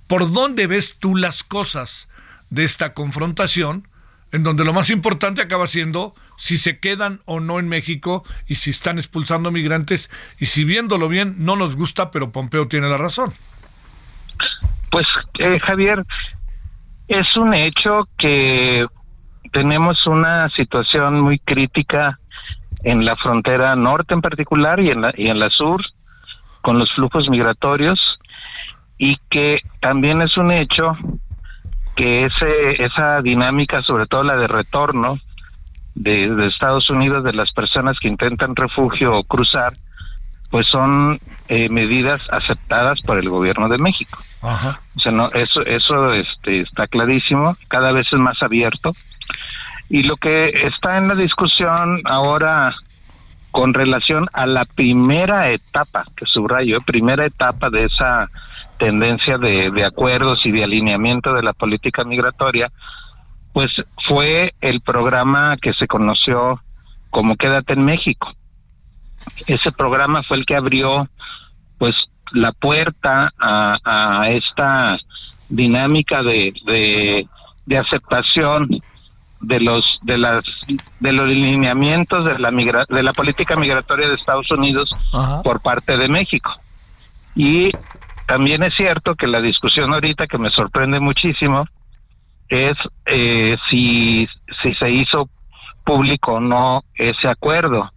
[0.07, 2.09] ¿por dónde ves tú las cosas
[2.51, 3.88] de esta confrontación?
[4.33, 8.57] En donde lo más importante acaba siendo si se quedan o no en México y
[8.57, 12.97] si están expulsando migrantes y si viéndolo bien no nos gusta, pero Pompeo tiene la
[12.97, 13.33] razón.
[14.90, 15.07] Pues
[15.38, 16.05] eh, Javier,
[17.09, 18.87] es un hecho que
[19.53, 22.19] tenemos una situación muy crítica
[22.85, 25.81] en la frontera norte en particular y en la, y en la sur
[26.62, 27.99] con los flujos migratorios
[28.99, 30.97] y que también es un hecho
[32.01, 35.19] que ese, esa dinámica, sobre todo la de retorno,
[35.95, 39.75] de, Estados Unidos de las personas que intentan refugio o cruzar,
[40.51, 44.19] pues son eh, medidas aceptadas por el gobierno de México.
[44.41, 48.93] O sea, no, eso, eso este, está clarísimo, cada vez es más abierto.
[49.91, 52.73] Y lo que está en la discusión ahora
[53.51, 58.31] con relación a la primera etapa, que subrayo, primera etapa de esa
[58.81, 62.73] tendencia de, de acuerdos y de alineamiento de la política migratoria,
[63.53, 63.71] pues
[64.09, 66.61] fue el programa que se conoció
[67.11, 68.33] como Quédate en México.
[69.47, 71.09] Ese programa fue el que abrió
[71.79, 71.95] pues
[72.33, 74.97] la puerta a, esta
[75.49, 76.53] dinámica de,
[77.66, 78.69] de, aceptación
[79.40, 80.66] de los de las
[81.01, 84.90] de los lineamientos de la de la política migratoria de Estados Unidos
[85.43, 86.53] por parte de México.
[87.35, 87.71] Y
[88.31, 91.66] también es cierto que la discusión ahorita que me sorprende muchísimo
[92.49, 94.29] es eh, si,
[94.62, 95.29] si se hizo
[95.85, 97.90] público o no ese acuerdo.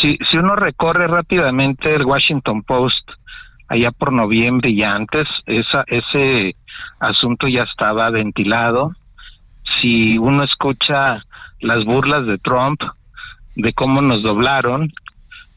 [0.00, 3.10] Si, si uno recorre rápidamente el Washington Post
[3.68, 6.56] allá por noviembre y antes, esa, ese
[6.98, 8.92] asunto ya estaba ventilado.
[9.82, 11.22] Si uno escucha
[11.60, 12.80] las burlas de Trump
[13.54, 14.94] de cómo nos doblaron,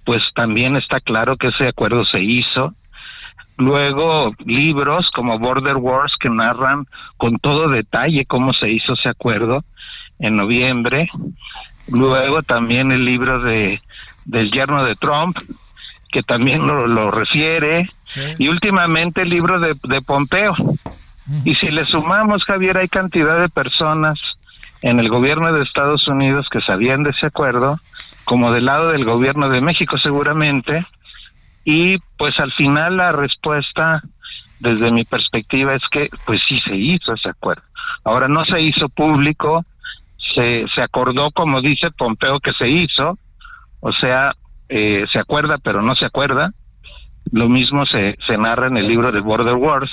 [0.03, 2.73] pues también está claro que ese acuerdo se hizo.
[3.61, 9.63] Luego libros como Border Wars que narran con todo detalle cómo se hizo ese acuerdo
[10.17, 11.09] en noviembre.
[11.87, 13.79] Luego también el libro de
[14.25, 15.37] del yerno de Trump
[16.11, 17.87] que también lo, refiere.
[18.39, 20.55] Y últimamente el libro de, de Pompeo.
[21.45, 24.19] Y si le sumamos, Javier, hay cantidad de personas
[24.81, 27.79] en el gobierno de Estados Unidos que sabían de ese acuerdo,
[28.25, 30.85] como del lado del gobierno de México seguramente,
[31.63, 34.01] y pues al final la respuesta
[34.59, 37.63] desde mi perspectiva es que pues sí se hizo ese acuerdo.
[38.03, 39.65] Ahora no se hizo público,
[40.35, 43.17] se, se acordó como dice Pompeo que se hizo,
[43.79, 44.33] o sea,
[44.69, 46.51] eh, se acuerda pero no se acuerda.
[47.31, 49.91] Lo mismo se, se narra en el libro de Border Wars.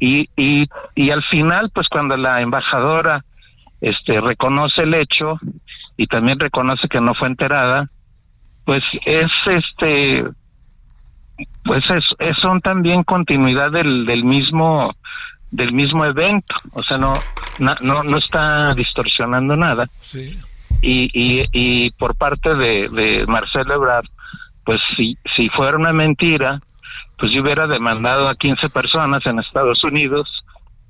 [0.00, 3.24] Y, y, y al final, pues cuando la embajadora
[3.80, 5.38] este, reconoce el hecho
[5.96, 7.88] y también reconoce que no fue enterada,
[8.64, 10.24] pues es este
[11.64, 14.94] pues es, son también continuidad del, del mismo
[15.50, 17.12] del mismo evento, o sea, no
[17.58, 19.86] no no está distorsionando nada.
[20.00, 20.38] Sí.
[20.82, 24.04] Y, y, y por parte de, de Marcelo Ebrard,
[24.64, 26.60] pues si, si fuera una mentira,
[27.18, 30.28] pues yo hubiera demandado a 15 personas en Estados Unidos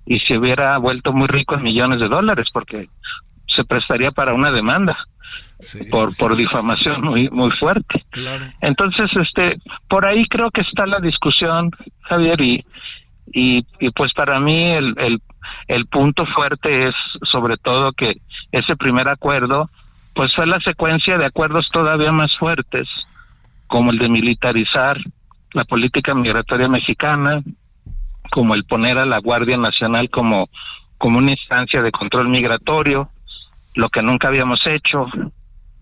[0.07, 2.89] y se hubiera vuelto muy rico en millones de dólares, porque
[3.55, 4.97] se prestaría para una demanda
[5.91, 8.05] por por difamación muy muy fuerte.
[8.61, 9.57] Entonces, este,
[9.89, 11.71] por ahí creo que está la discusión,
[12.03, 12.65] Javier, y
[13.33, 15.23] y, y pues para mí el, el
[15.69, 16.95] el punto fuerte es
[17.31, 18.17] sobre todo que
[18.53, 19.71] ese primer acuerdo
[20.15, 22.87] pues fue la secuencia de acuerdos todavía más fuertes
[23.67, 24.99] como el de militarizar
[25.53, 27.43] la política migratoria mexicana
[28.31, 30.49] como el poner a la Guardia Nacional como
[30.99, 33.11] como una instancia de control migratorio,
[33.75, 35.07] lo que nunca habíamos hecho,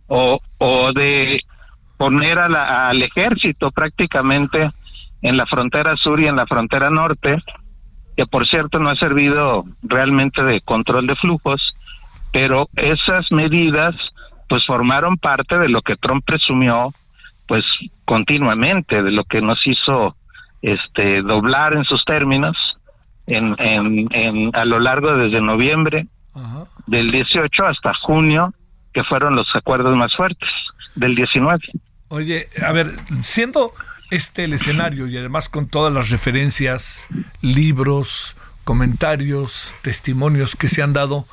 [0.08, 1.40] o, o de
[1.96, 4.70] poner a la- al ejército prácticamente
[5.22, 7.36] en la frontera sur y en la frontera norte,
[8.16, 11.60] que por cierto no ha servido realmente de control de flujos,
[12.32, 13.94] pero esas medidas
[14.48, 16.92] pues formaron parte de lo que Trump presumió
[17.46, 17.64] pues
[18.04, 20.16] continuamente, de lo que nos hizo
[20.62, 22.56] este doblar en sus términos
[23.26, 26.06] en, en, en a lo largo desde noviembre
[26.86, 28.52] del 18 hasta junio,
[28.92, 30.48] que fueron los acuerdos más fuertes
[30.94, 31.58] del 19.
[32.08, 32.88] Oye, a ver,
[33.22, 33.72] siendo
[34.10, 37.08] este el escenario y además con todas las referencias,
[37.40, 41.26] libros, comentarios, testimonios que se han dado,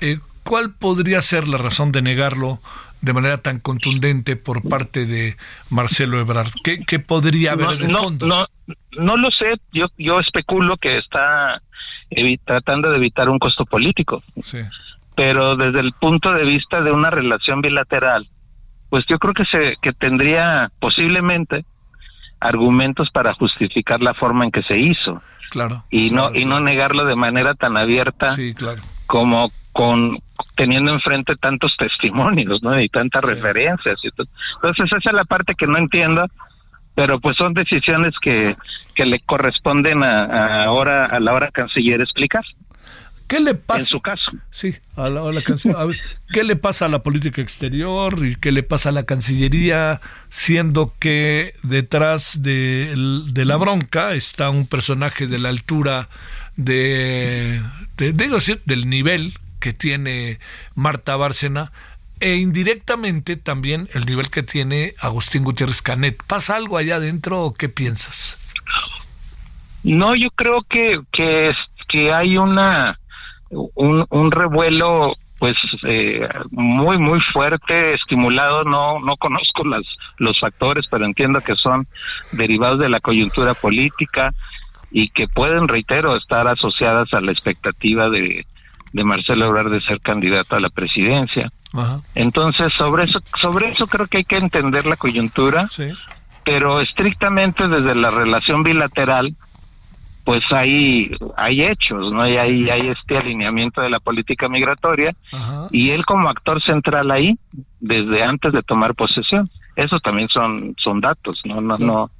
[0.00, 2.60] eh, ¿cuál podría ser la razón de negarlo
[3.00, 5.36] de manera tan contundente por parte de
[5.70, 6.52] Marcelo Ebrard?
[6.62, 8.26] ¿Qué, qué podría haber no, en el no, fondo?
[8.26, 8.46] No,
[8.92, 11.60] no lo sé, yo, yo especulo que está
[12.44, 14.58] tratando de evitar un costo político, Sí.
[15.16, 18.26] pero desde el punto de vista de una relación bilateral,
[18.88, 21.64] pues yo creo que se que tendría posiblemente
[22.40, 25.84] argumentos para justificar la forma en que se hizo Claro.
[25.90, 28.80] y no y no negarlo de manera tan abierta Sí, claro.
[29.06, 30.18] como con
[30.56, 32.78] teniendo enfrente tantos testimonios, ¿no?
[32.80, 33.98] Y tantas referencias.
[34.02, 34.24] y to-
[34.56, 36.26] Entonces esa es la parte que no entiendo,
[37.00, 38.54] pero pues son decisiones que,
[38.94, 42.44] que le corresponden a, a ahora a la hora canciller explicar.
[43.26, 43.80] ¿Qué le pasa?
[43.80, 44.30] En su caso.
[44.50, 45.76] Sí, a la, a la canción.
[45.78, 45.96] A ver,
[46.30, 50.92] ¿Qué le pasa a la política exterior y qué le pasa a la Cancillería, siendo
[51.00, 52.94] que detrás de,
[53.32, 56.10] de la bronca está un personaje de la altura
[56.56, 57.62] de,
[57.96, 60.38] de, digo decir, del nivel que tiene
[60.74, 61.72] Marta Bárcena
[62.20, 66.16] e indirectamente también el nivel que tiene Agustín Gutiérrez Canet.
[66.26, 68.38] ¿Pasa algo allá adentro o qué piensas?
[69.82, 71.52] No, yo creo que que,
[71.88, 72.98] que hay una
[73.50, 79.82] un, un revuelo pues eh, muy muy fuerte estimulado no no conozco las
[80.18, 81.88] los factores pero entiendo que son
[82.30, 84.32] derivados de la coyuntura política
[84.92, 88.44] y que pueden reitero estar asociadas a la expectativa de
[88.92, 92.00] de Marcelo Ebrard de ser candidato a la presidencia Ajá.
[92.14, 95.68] entonces sobre eso sobre eso creo que hay que entender la coyuntura
[96.44, 99.34] pero estrictamente desde la relación bilateral
[100.24, 105.14] pues hay hay hechos no y hay hay este alineamiento de la política migratoria
[105.70, 107.38] y él como actor central ahí
[107.80, 109.50] desde antes de tomar posesión.
[109.76, 112.10] Esos también son son datos no no no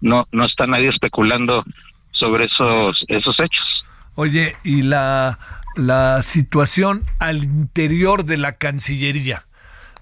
[0.00, 1.64] no no está nadie especulando
[2.12, 3.84] sobre esos esos hechos.
[4.16, 5.38] Oye, y la,
[5.76, 9.46] la situación al interior de la Cancillería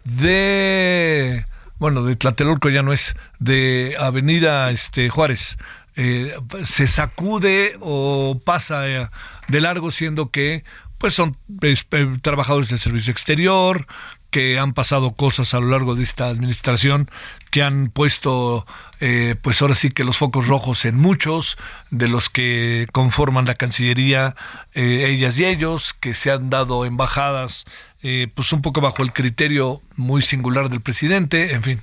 [0.05, 1.45] de,
[1.79, 5.59] bueno, de Tlatelolco ya no es, de Avenida este, Juárez,
[5.97, 9.09] eh, se sacude o pasa eh,
[9.49, 10.65] de largo siendo que
[10.97, 11.75] pues son eh,
[12.23, 13.87] trabajadores del servicio exterior,
[14.31, 17.11] que han pasado cosas a lo largo de esta administración
[17.51, 18.67] que han puesto
[19.01, 21.57] eh, pues ahora sí que los focos rojos en muchos
[21.91, 24.35] de los que conforman la Cancillería,
[24.75, 27.65] eh, ellas y ellos, que se han dado embajadas
[28.03, 31.81] eh, pues un poco bajo el criterio muy singular del presidente, en fin.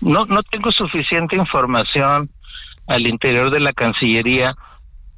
[0.00, 2.28] no no tengo suficiente información
[2.86, 4.54] al interior de la Cancillería,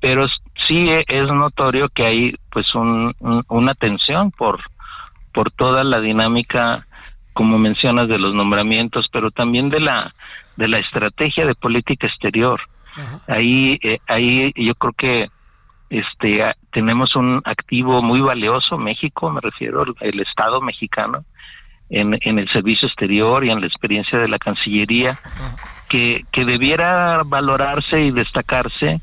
[0.00, 0.28] pero
[0.68, 3.12] sí es notorio que hay pues un-
[3.48, 4.60] una tensión por
[5.36, 6.86] por toda la dinámica
[7.34, 10.14] como mencionas de los nombramientos, pero también de la
[10.56, 12.58] de la estrategia de política exterior.
[13.28, 15.28] Ahí eh, ahí yo creo que
[15.90, 21.26] este tenemos un activo muy valioso México, me refiero al el Estado mexicano
[21.90, 25.18] en, en el servicio exterior y en la experiencia de la Cancillería
[25.90, 29.02] que, que debiera valorarse y destacarse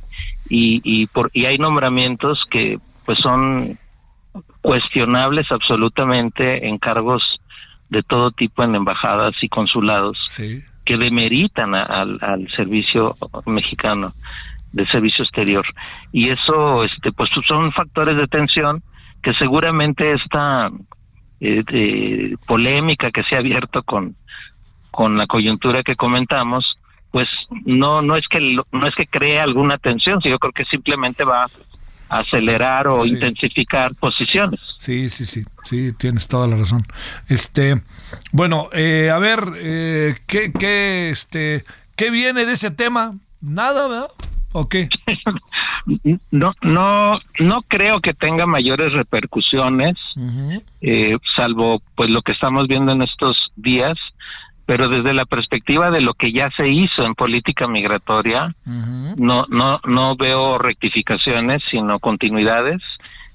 [0.50, 3.78] y, y por y hay nombramientos que pues son
[4.64, 7.22] cuestionables absolutamente en cargos
[7.90, 10.18] de todo tipo en embajadas y consulados
[10.86, 13.14] que demeritan a- al, al servicio
[13.46, 14.14] mexicano
[14.72, 15.64] de servicio exterior.
[16.12, 18.82] Y eso este pues son factores de tensión
[19.22, 20.72] que seguramente esta
[21.40, 24.16] eh, eh, polémica que se ha abierto con
[24.92, 26.78] con la coyuntura que comentamos
[27.12, 27.28] pues
[27.66, 28.40] no no es que
[28.72, 31.50] no es que cree alguna tensión sino yo creo que simplemente va a
[32.10, 33.10] acelerar o Sí.
[33.14, 36.84] intensificar posiciones Sí, sí, sí, sí, tienes toda la razón.
[37.30, 37.82] Este,
[38.32, 41.64] bueno, eh, a ver, eh, ¿qué, qué, este,
[41.96, 43.16] ¿qué viene de ese tema?
[43.42, 44.08] Nada, ¿verdad?
[44.52, 44.88] ¿O qué?
[46.32, 49.96] no no no creo que tenga mayores repercusiones
[50.82, 53.98] eh, salvo pues lo que estamos viendo en estos días
[54.66, 58.56] pero desde la perspectiva de lo que ya se hizo en política migratoria
[59.18, 62.82] no no no veo rectificaciones sino continuidades.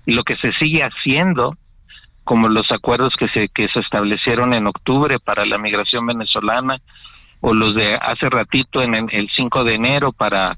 [0.07, 1.55] Y lo que se sigue haciendo,
[2.25, 6.79] como los acuerdos que se, que se establecieron en octubre para la migración venezolana,
[7.41, 10.57] o los de hace ratito en el 5 de enero para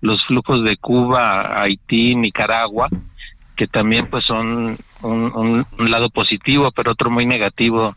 [0.00, 2.88] los flujos de Cuba, Haití, Nicaragua,
[3.56, 7.94] que también pues son un, lado positivo, pero otro muy negativo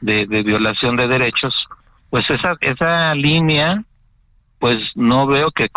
[0.00, 1.54] de, violación de derechos,
[2.08, 3.82] pues esa, esa línea
[4.58, 5.68] pues no veo que,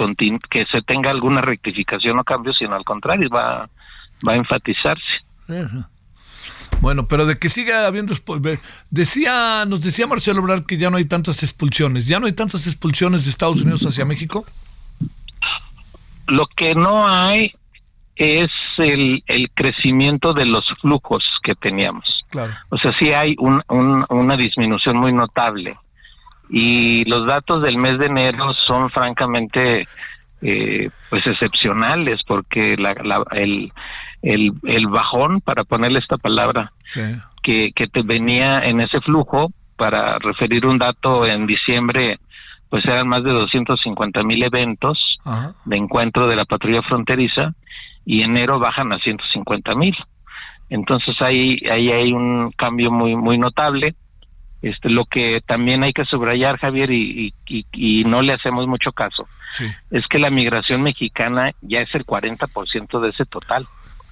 [0.50, 3.70] que se tenga alguna rectificación o cambio, sino al contrario, va,
[4.28, 5.24] va a enfatizarse.
[6.82, 8.14] Bueno, pero de que siga habiendo
[8.90, 12.68] decía nos decía Marcelo Obrador que ya no hay tantas expulsiones, ya no hay tantas
[12.68, 14.46] expulsiones de Estados Unidos hacia México.
[16.28, 17.54] Lo que no hay
[18.16, 22.06] es el, el crecimiento de los flujos que teníamos.
[22.30, 22.54] Claro.
[22.70, 23.62] O sea, sí hay un,
[24.10, 25.78] una disminución muy notable.
[26.50, 29.88] Y los datos del mes de enero son francamente
[30.42, 32.94] eh, pues excepcionales porque la,
[33.32, 33.72] el,
[34.22, 36.72] el, el, bajón, para ponerle esta palabra,
[37.42, 42.20] que, que te venía en ese flujo, para referir un dato en diciembre,
[42.70, 45.18] pues eran más de 250 mil eventos
[45.66, 47.54] de encuentro de la patrulla fronteriza
[48.06, 49.96] y enero bajan a 150 mil.
[50.70, 53.96] Entonces ahí, ahí hay un cambio muy, muy notable.
[54.62, 59.28] Este, lo que también hay que subrayar, Javier, y, y, no le hacemos mucho caso,
[59.92, 63.68] es que la migración mexicana ya es el 40% de ese total.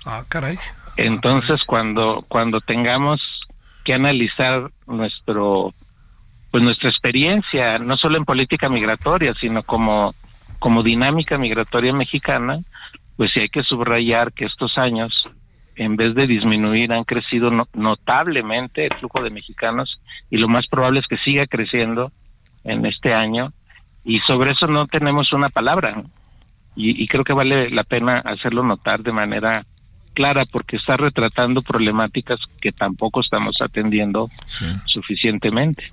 [0.06, 0.58] Ah, caray.
[0.98, 3.22] Entonces, cuando, cuando tengamos
[3.86, 5.74] que analizar nuestro,
[6.52, 10.14] pues nuestra experiencia, no solo en política migratoria, sino como,
[10.60, 12.60] como dinámica migratoria mexicana,
[13.22, 15.14] pues sí hay que subrayar que estos años,
[15.76, 20.02] en vez de disminuir, han crecido notablemente el flujo de mexicanos
[20.32, 22.12] y lo más probable es que siga creciendo
[22.64, 23.54] en este año.
[24.04, 25.92] Y sobre eso no tenemos una palabra.
[26.76, 29.68] Y, creo que vale la pena hacerlo notar de manera
[30.16, 34.32] clara porque está retratando problemáticas que tampoco estamos atendiendo
[34.88, 35.84] suficientemente.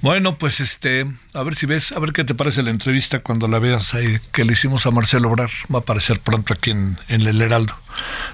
[0.00, 3.46] Bueno, pues este, a ver si ves, a ver qué te parece la entrevista cuando
[3.46, 5.50] la veas ahí que le hicimos a Marcelo Obrar.
[5.72, 7.74] Va a aparecer pronto aquí en, El Heraldo.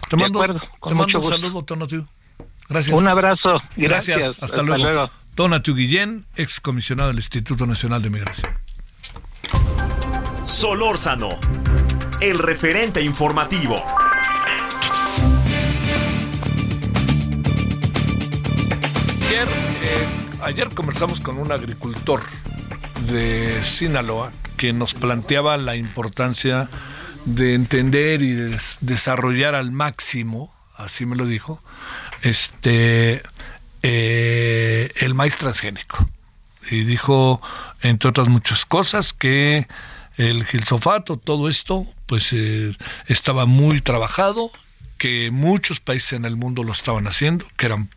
[0.09, 0.41] Te mando,
[0.89, 2.07] te mando un saludo, Tonatiu.
[2.69, 2.97] Gracias.
[2.97, 3.61] Un abrazo.
[3.77, 4.39] Gracias.
[4.41, 4.83] Hasta, luego.
[4.83, 5.11] luego.
[5.35, 8.53] Tonatiu Guillén, ex comisionado del Instituto Nacional de Migración.
[10.45, 11.39] Solórzano,
[12.21, 13.77] el referente informativo.
[19.29, 20.28] ayer
[20.75, 22.23] conversamos con un agricultor
[23.11, 26.69] de Sinaloa que nos planteaba la importancia
[27.25, 31.63] de entender y de desarrollar al máximo, así me lo dijo,
[32.23, 33.23] este
[33.83, 36.09] eh, el maíz transgénico.
[36.71, 37.41] Y dijo,
[37.83, 39.67] entre otras muchas cosas, que
[40.17, 42.77] el gilsofato, todo esto, pues eh,
[43.07, 44.51] estaba muy trabajado
[44.99, 47.89] que muchos países en el mundo lo estaban haciendo, que eran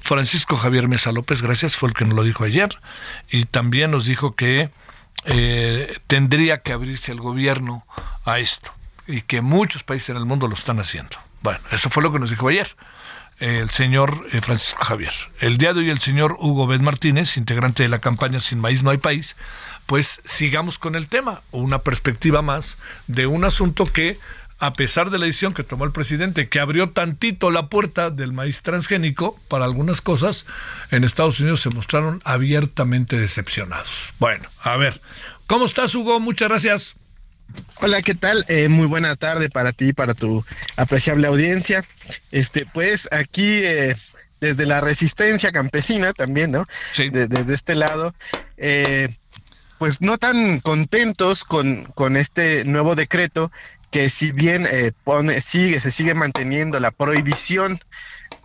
[0.00, 2.78] Francisco Javier Mesa López, gracias, fue el que nos lo dijo ayer,
[3.30, 4.70] y también nos dijo que
[5.24, 7.84] eh, tendría que abrirse el gobierno
[8.24, 8.72] a esto,
[9.06, 11.16] y que muchos países en el mundo lo están haciendo.
[11.42, 12.76] Bueno, eso fue lo que nos dijo ayer
[13.40, 15.14] el señor eh, Francisco Javier.
[15.40, 18.82] El día de hoy el señor Hugo Bet Martínez, integrante de la campaña Sin Maíz
[18.82, 19.36] No hay País,
[19.86, 24.18] pues sigamos con el tema, una perspectiva más de un asunto que
[24.60, 28.32] a pesar de la decisión que tomó el presidente, que abrió tantito la puerta del
[28.32, 30.46] maíz transgénico para algunas cosas,
[30.90, 34.12] en Estados Unidos se mostraron abiertamente decepcionados.
[34.18, 35.00] Bueno, a ver,
[35.46, 36.20] ¿cómo estás, Hugo?
[36.20, 36.94] Muchas gracias.
[37.80, 38.44] Hola, ¿qué tal?
[38.48, 40.44] Eh, muy buena tarde para ti, para tu
[40.76, 41.82] apreciable audiencia.
[42.30, 43.96] Este, pues aquí eh,
[44.40, 46.66] desde la resistencia campesina también, ¿no?
[46.92, 47.08] Sí.
[47.08, 48.14] desde este lado,
[48.58, 49.08] eh,
[49.78, 53.50] pues no tan contentos con, con este nuevo decreto
[53.90, 57.80] que si bien eh, pone, sigue, se sigue manteniendo la prohibición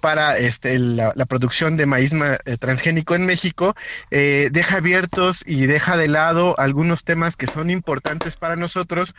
[0.01, 3.75] para este, la, producción de maíz eh, transgénico en México,
[4.11, 9.15] eh, deja abiertos y deja de lado algunos temas que son importantes para nosotros,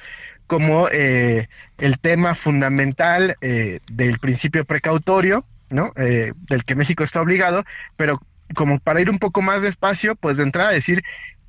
[0.47, 5.91] como el tema fundamental del principio precautorio, ¿no?
[5.97, 7.65] del que México está obligado,
[7.97, 8.21] pero
[8.55, 11.03] como para ir un poco más despacio, pues de entrada decir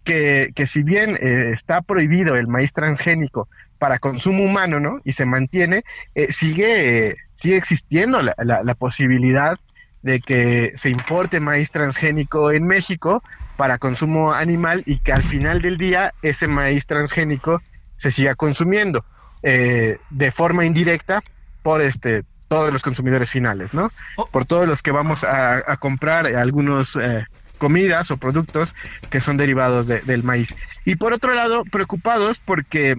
[0.03, 3.47] que, que si bien está prohibido el maíz transgénico
[3.77, 4.99] para consumo humano, ¿no?
[5.03, 5.83] Y se mantiene,
[6.15, 9.57] eh, sigue, sigue existiendo la, la, posibilidad
[10.01, 13.23] de que se importe maíz transgénico en México
[13.55, 17.61] para consumo animal y que al final del día ese maíz transgénico
[17.95, 19.03] se siga consumiendo
[19.43, 21.21] eh, de forma indirecta
[21.63, 23.91] por este todos los consumidores finales, ¿no?
[24.15, 24.25] Oh.
[24.27, 27.25] Por todos los que vamos a, comprar algunos eh,
[27.57, 28.75] comidas o productos
[29.09, 30.55] que son derivados del maíz.
[30.85, 32.95] Y por otro lado, preocupados porque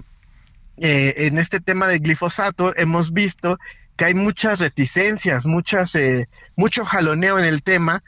[0.81, 3.59] eh, en este tema del glifosato hemos visto
[3.99, 8.05] que hay muchas reticencias, muchas, eh, mucho jaloneo en el tema,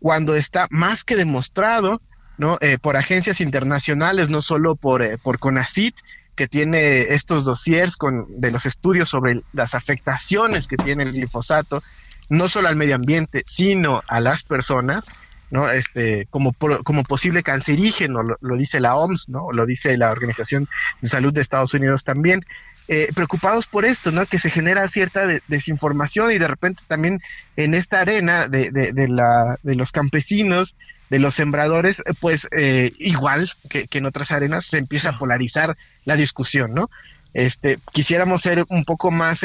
[0.00, 2.00] cuando está más que demostrado,
[2.38, 2.56] ¿no?
[2.62, 5.96] Eh, por agencias internacionales, no solo por, eh, por CONACIT,
[6.34, 11.82] que tiene estos dossiers con, de los estudios sobre las afectaciones que tiene el glifosato,
[12.30, 15.06] no solo al medio ambiente, sino a las personas,
[15.54, 15.70] ¿no?
[15.70, 16.52] Este, como,
[16.82, 19.52] como posible cancerígeno, lo, dice la OMS, ¿no?
[19.52, 20.66] Lo dice la Organización
[21.00, 22.44] de Salud de Estados Unidos también.
[22.88, 24.26] Eh, preocupados por esto, ¿no?
[24.26, 27.22] Que se genera cierta desinformación y de repente también
[27.54, 30.74] en esta arena de, de, la, de los campesinos,
[31.08, 35.76] de los sembradores, eh, pues eh, igual que, en otras arenas se empieza a polarizar
[36.04, 36.90] la discusión, ¿no?
[37.32, 39.44] Este, quisiéramos ser un poco más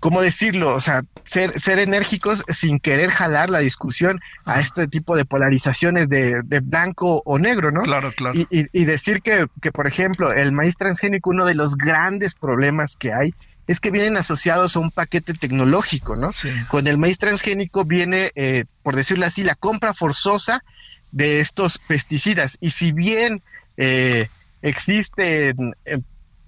[0.00, 0.74] ¿cómo decirlo?
[0.74, 6.08] O sea, ser, ser enérgicos sin querer jalar la discusión a este tipo de polarizaciones
[6.08, 7.82] de, blanco o negro, ¿no?
[7.82, 8.38] Claro, claro.
[8.38, 12.96] Y, y, decir que, que, por ejemplo, el maíz transgénico, uno de los grandes problemas
[12.96, 13.32] que hay
[13.66, 16.32] es que vienen asociados a un paquete tecnológico, ¿no?
[16.32, 16.50] Sí.
[16.68, 20.62] Con el maíz transgénico viene, eh, por decirlo así, la compra forzosa
[21.10, 22.58] de estos pesticidas.
[22.60, 23.42] Y si bien
[23.76, 24.28] eh,
[24.62, 25.98] existen eh,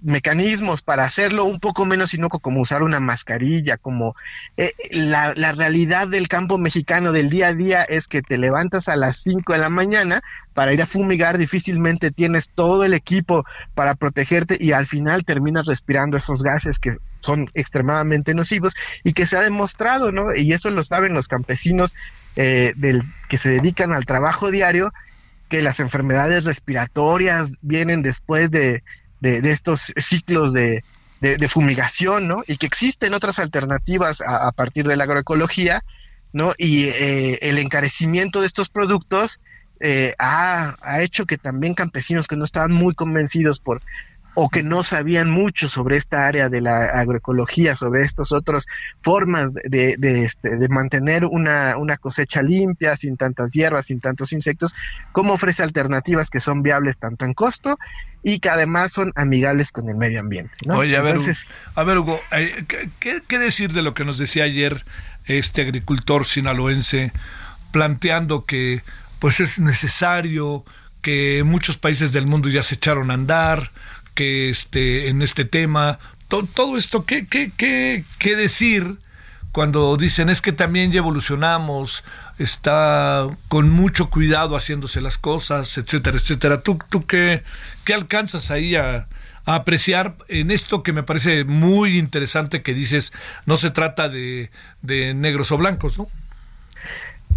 [0.01, 4.15] mecanismos para hacerlo un poco menos inocuo, como usar una mascarilla, como
[4.57, 8.87] eh, la, la, realidad del campo mexicano del día a día es que te levantas
[8.87, 10.21] a las 5 de la mañana
[10.53, 13.45] para ir a fumigar, difícilmente tienes todo el equipo
[13.75, 19.25] para protegerte y al final terminas respirando esos gases que son extremadamente nocivos y que
[19.25, 20.35] se ha demostrado, ¿no?
[20.35, 21.95] Y eso lo saben los campesinos
[22.35, 24.93] eh, del, que se dedican al trabajo diario,
[25.49, 28.83] que las enfermedades respiratorias vienen después de,
[29.19, 30.83] de, estos ciclos de,
[31.19, 32.43] de, fumigación, ¿no?
[32.47, 35.83] Y que existen otras alternativas a, partir de la agroecología,
[36.33, 36.53] ¿no?
[36.57, 39.39] Y eh, el encarecimiento de estos productos
[39.79, 43.81] eh, ha, ha, hecho que también campesinos que no estaban muy convencidos por,
[44.41, 48.67] o que no sabían mucho sobre esta área de la agroecología, sobre estas otras
[49.01, 54.31] formas de, de, este, de mantener una, una, cosecha limpia, sin tantas hierbas, sin tantos
[54.31, 54.75] insectos,
[55.11, 57.77] cómo ofrece alternativas que son viables tanto en costo
[58.23, 60.53] y que además son amigables con el medio ambiente.
[60.69, 61.17] Oye, a ver,
[61.75, 62.63] a ver Hugo, eh,
[62.99, 64.85] ¿qué, ¿qué decir de lo que nos decía ayer
[65.25, 67.11] este agricultor sinaloense
[67.73, 68.83] planteando que
[69.19, 70.63] pues es necesario
[71.01, 73.71] que muchos países del mundo ya se echaron a andar,
[74.19, 78.97] este, en este tema, todo esto, ¿qué, qué, qué, qué decir?
[79.51, 82.03] cuando dicen es que también ya evolucionamos,
[82.37, 86.61] está con mucho cuidado haciéndose las cosas, etcétera, etcétera.
[86.61, 87.43] ¿Tú, tú qué,
[87.83, 89.07] qué alcanzas ahí a,
[89.45, 93.13] apreciar en esto que me parece muy interesante que dices,
[93.47, 94.51] no se trata de,
[94.83, 96.07] de negros o blancos, ¿no?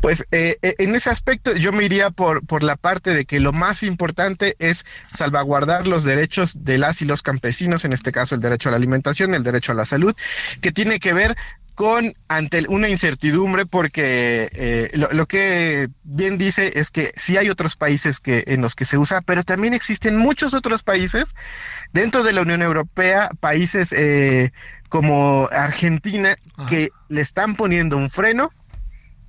[0.02, 3.38] Pues eh, eh, en ese aspecto yo me iría por, por la parte de que
[3.38, 4.84] lo más importante es
[5.14, 8.78] salvaguardar los derechos de las y los campesinos, en este caso el derecho a la
[8.78, 10.12] alimentación, el derecho a la salud,
[10.60, 11.36] que tiene que ver
[11.76, 17.76] con ante una incertidumbre porque eh, lo, que bien dice es que sí hay otros
[17.76, 21.34] países que en los que se usa pero también existen muchos otros países
[21.92, 23.94] dentro de la Unión Europea países
[24.90, 26.36] como Argentina
[26.68, 28.52] que le están poniendo un freno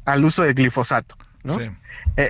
[0.06, 1.16] al uso del glifosato.
[1.44, 1.60] ¿no?
[1.60, 1.74] Eh,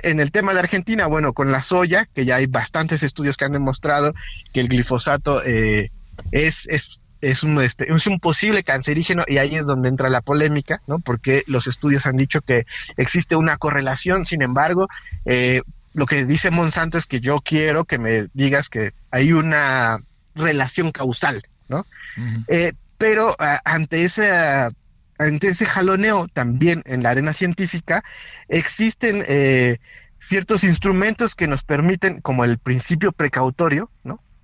[0.04, 3.44] en el tema de Argentina, bueno, con la soya, que ya hay bastantes estudios que
[3.44, 4.14] han demostrado
[4.52, 5.90] que el glifosato eh,
[6.32, 10.20] es, es, es, un, este, es un posible cancerígeno y ahí es donde entra la
[10.20, 10.98] polémica, ¿no?
[10.98, 12.66] Porque los estudios han dicho que
[12.96, 14.88] existe una correlación, sin embargo,
[15.24, 15.62] eh,
[15.92, 19.98] lo que dice Monsanto es que yo quiero que me digas que hay una
[20.34, 21.86] relación causal, ¿no?
[22.98, 24.70] pero ante esa
[25.18, 28.04] ante ese jaloneo también en la arena científica
[28.48, 29.78] existen eh,
[30.18, 33.90] ciertos instrumentos que nos permiten, como el principio precautorio.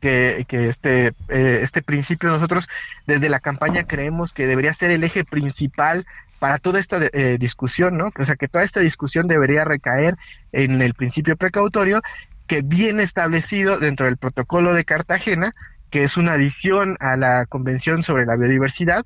[0.01, 2.71] Que, este, eh, este principio nosotros
[3.07, 6.07] desde la campaña creemos que debería ser el eje principal
[6.39, 8.11] para toda esta eh, discusión, ¿no?
[8.19, 10.17] O sea, que toda esta discusión debería recaer
[10.53, 12.01] en el principio precautorio
[12.47, 15.53] que viene establecido dentro del protocolo de Cartagena,
[15.91, 19.05] que es una adición a la Convención sobre la Biodiversidad,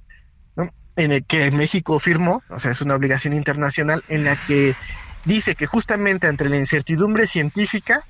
[0.97, 4.75] en el que México firmó, o sea, es una obligación internacional en la que
[5.25, 8.01] dice que justamente ante la incertidumbre científica,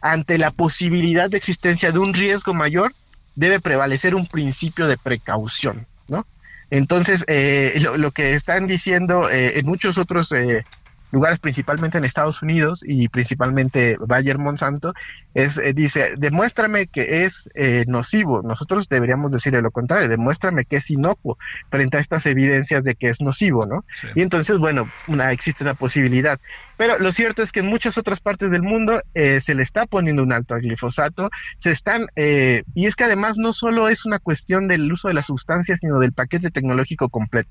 [0.00, 2.92] ante la posibilidad de existencia de un riesgo mayor,
[3.34, 6.26] debe prevalecer un principio de precaución, ¿no?
[6.70, 10.64] Entonces, eh, lo, que están diciendo eh, en muchos otros eh,
[11.10, 14.94] lugares principalmente en Estados Unidos y principalmente Bayer Monsanto,
[15.34, 18.42] es, eh, dice, demuéstrame que es eh, nocivo.
[18.42, 21.38] Nosotros deberíamos decirle lo contrario, demuéstrame que es inocuo
[21.70, 23.84] frente a estas evidencias de que es nocivo, ¿no?
[24.14, 26.40] Y entonces, bueno, una, existe una posibilidad.
[26.76, 29.86] Pero lo cierto es que en muchas otras partes del mundo eh, se le está
[29.86, 34.18] poniendo un alto al glifosato, se están, y es que además no solo es una
[34.18, 37.50] cuestión del uso de las sustancias, sino del paquete tecnológico completo,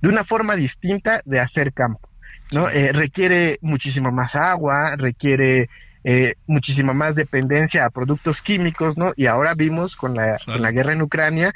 [0.00, 2.07] de una forma distinta de hacer campo.
[2.52, 2.68] ¿No?
[2.68, 5.68] Eh, requiere muchísimo más agua, requiere
[6.04, 9.12] eh, muchísima más dependencia a productos químicos, ¿no?
[9.16, 11.52] Y ahora vimos con la, con la guerra en Ucrania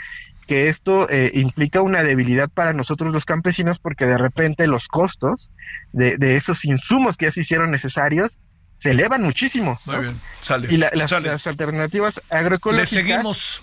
[0.46, 5.52] que esto eh, implica una debilidad para nosotros los campesinos porque de repente los costos
[5.92, 8.38] de, de esos insumos que ya se hicieron necesarios
[8.82, 9.78] se elevan muchísimo.
[9.86, 10.66] Muy bien, sale.
[10.68, 12.92] Y la, las, las, alternativas agroecológicas...
[12.92, 13.62] Le seguimos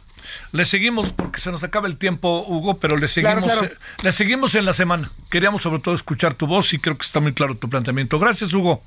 [0.51, 3.71] le seguimos porque se nos acaba el tiempo, Hugo, pero le seguimos, eh,
[4.03, 5.09] le seguimos en la semana.
[5.29, 8.19] Queríamos sobre todo escuchar tu voz y creo que está muy claro tu planteamiento.
[8.19, 8.83] Gracias, Hugo.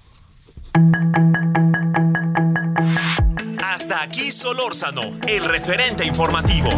[3.58, 6.70] Hasta aquí Solórzano, el referente informativo.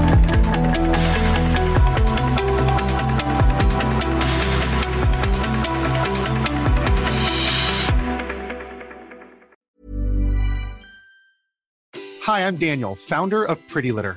[12.26, 14.16] Hi, I'm Daniel, founder of Pretty Litter.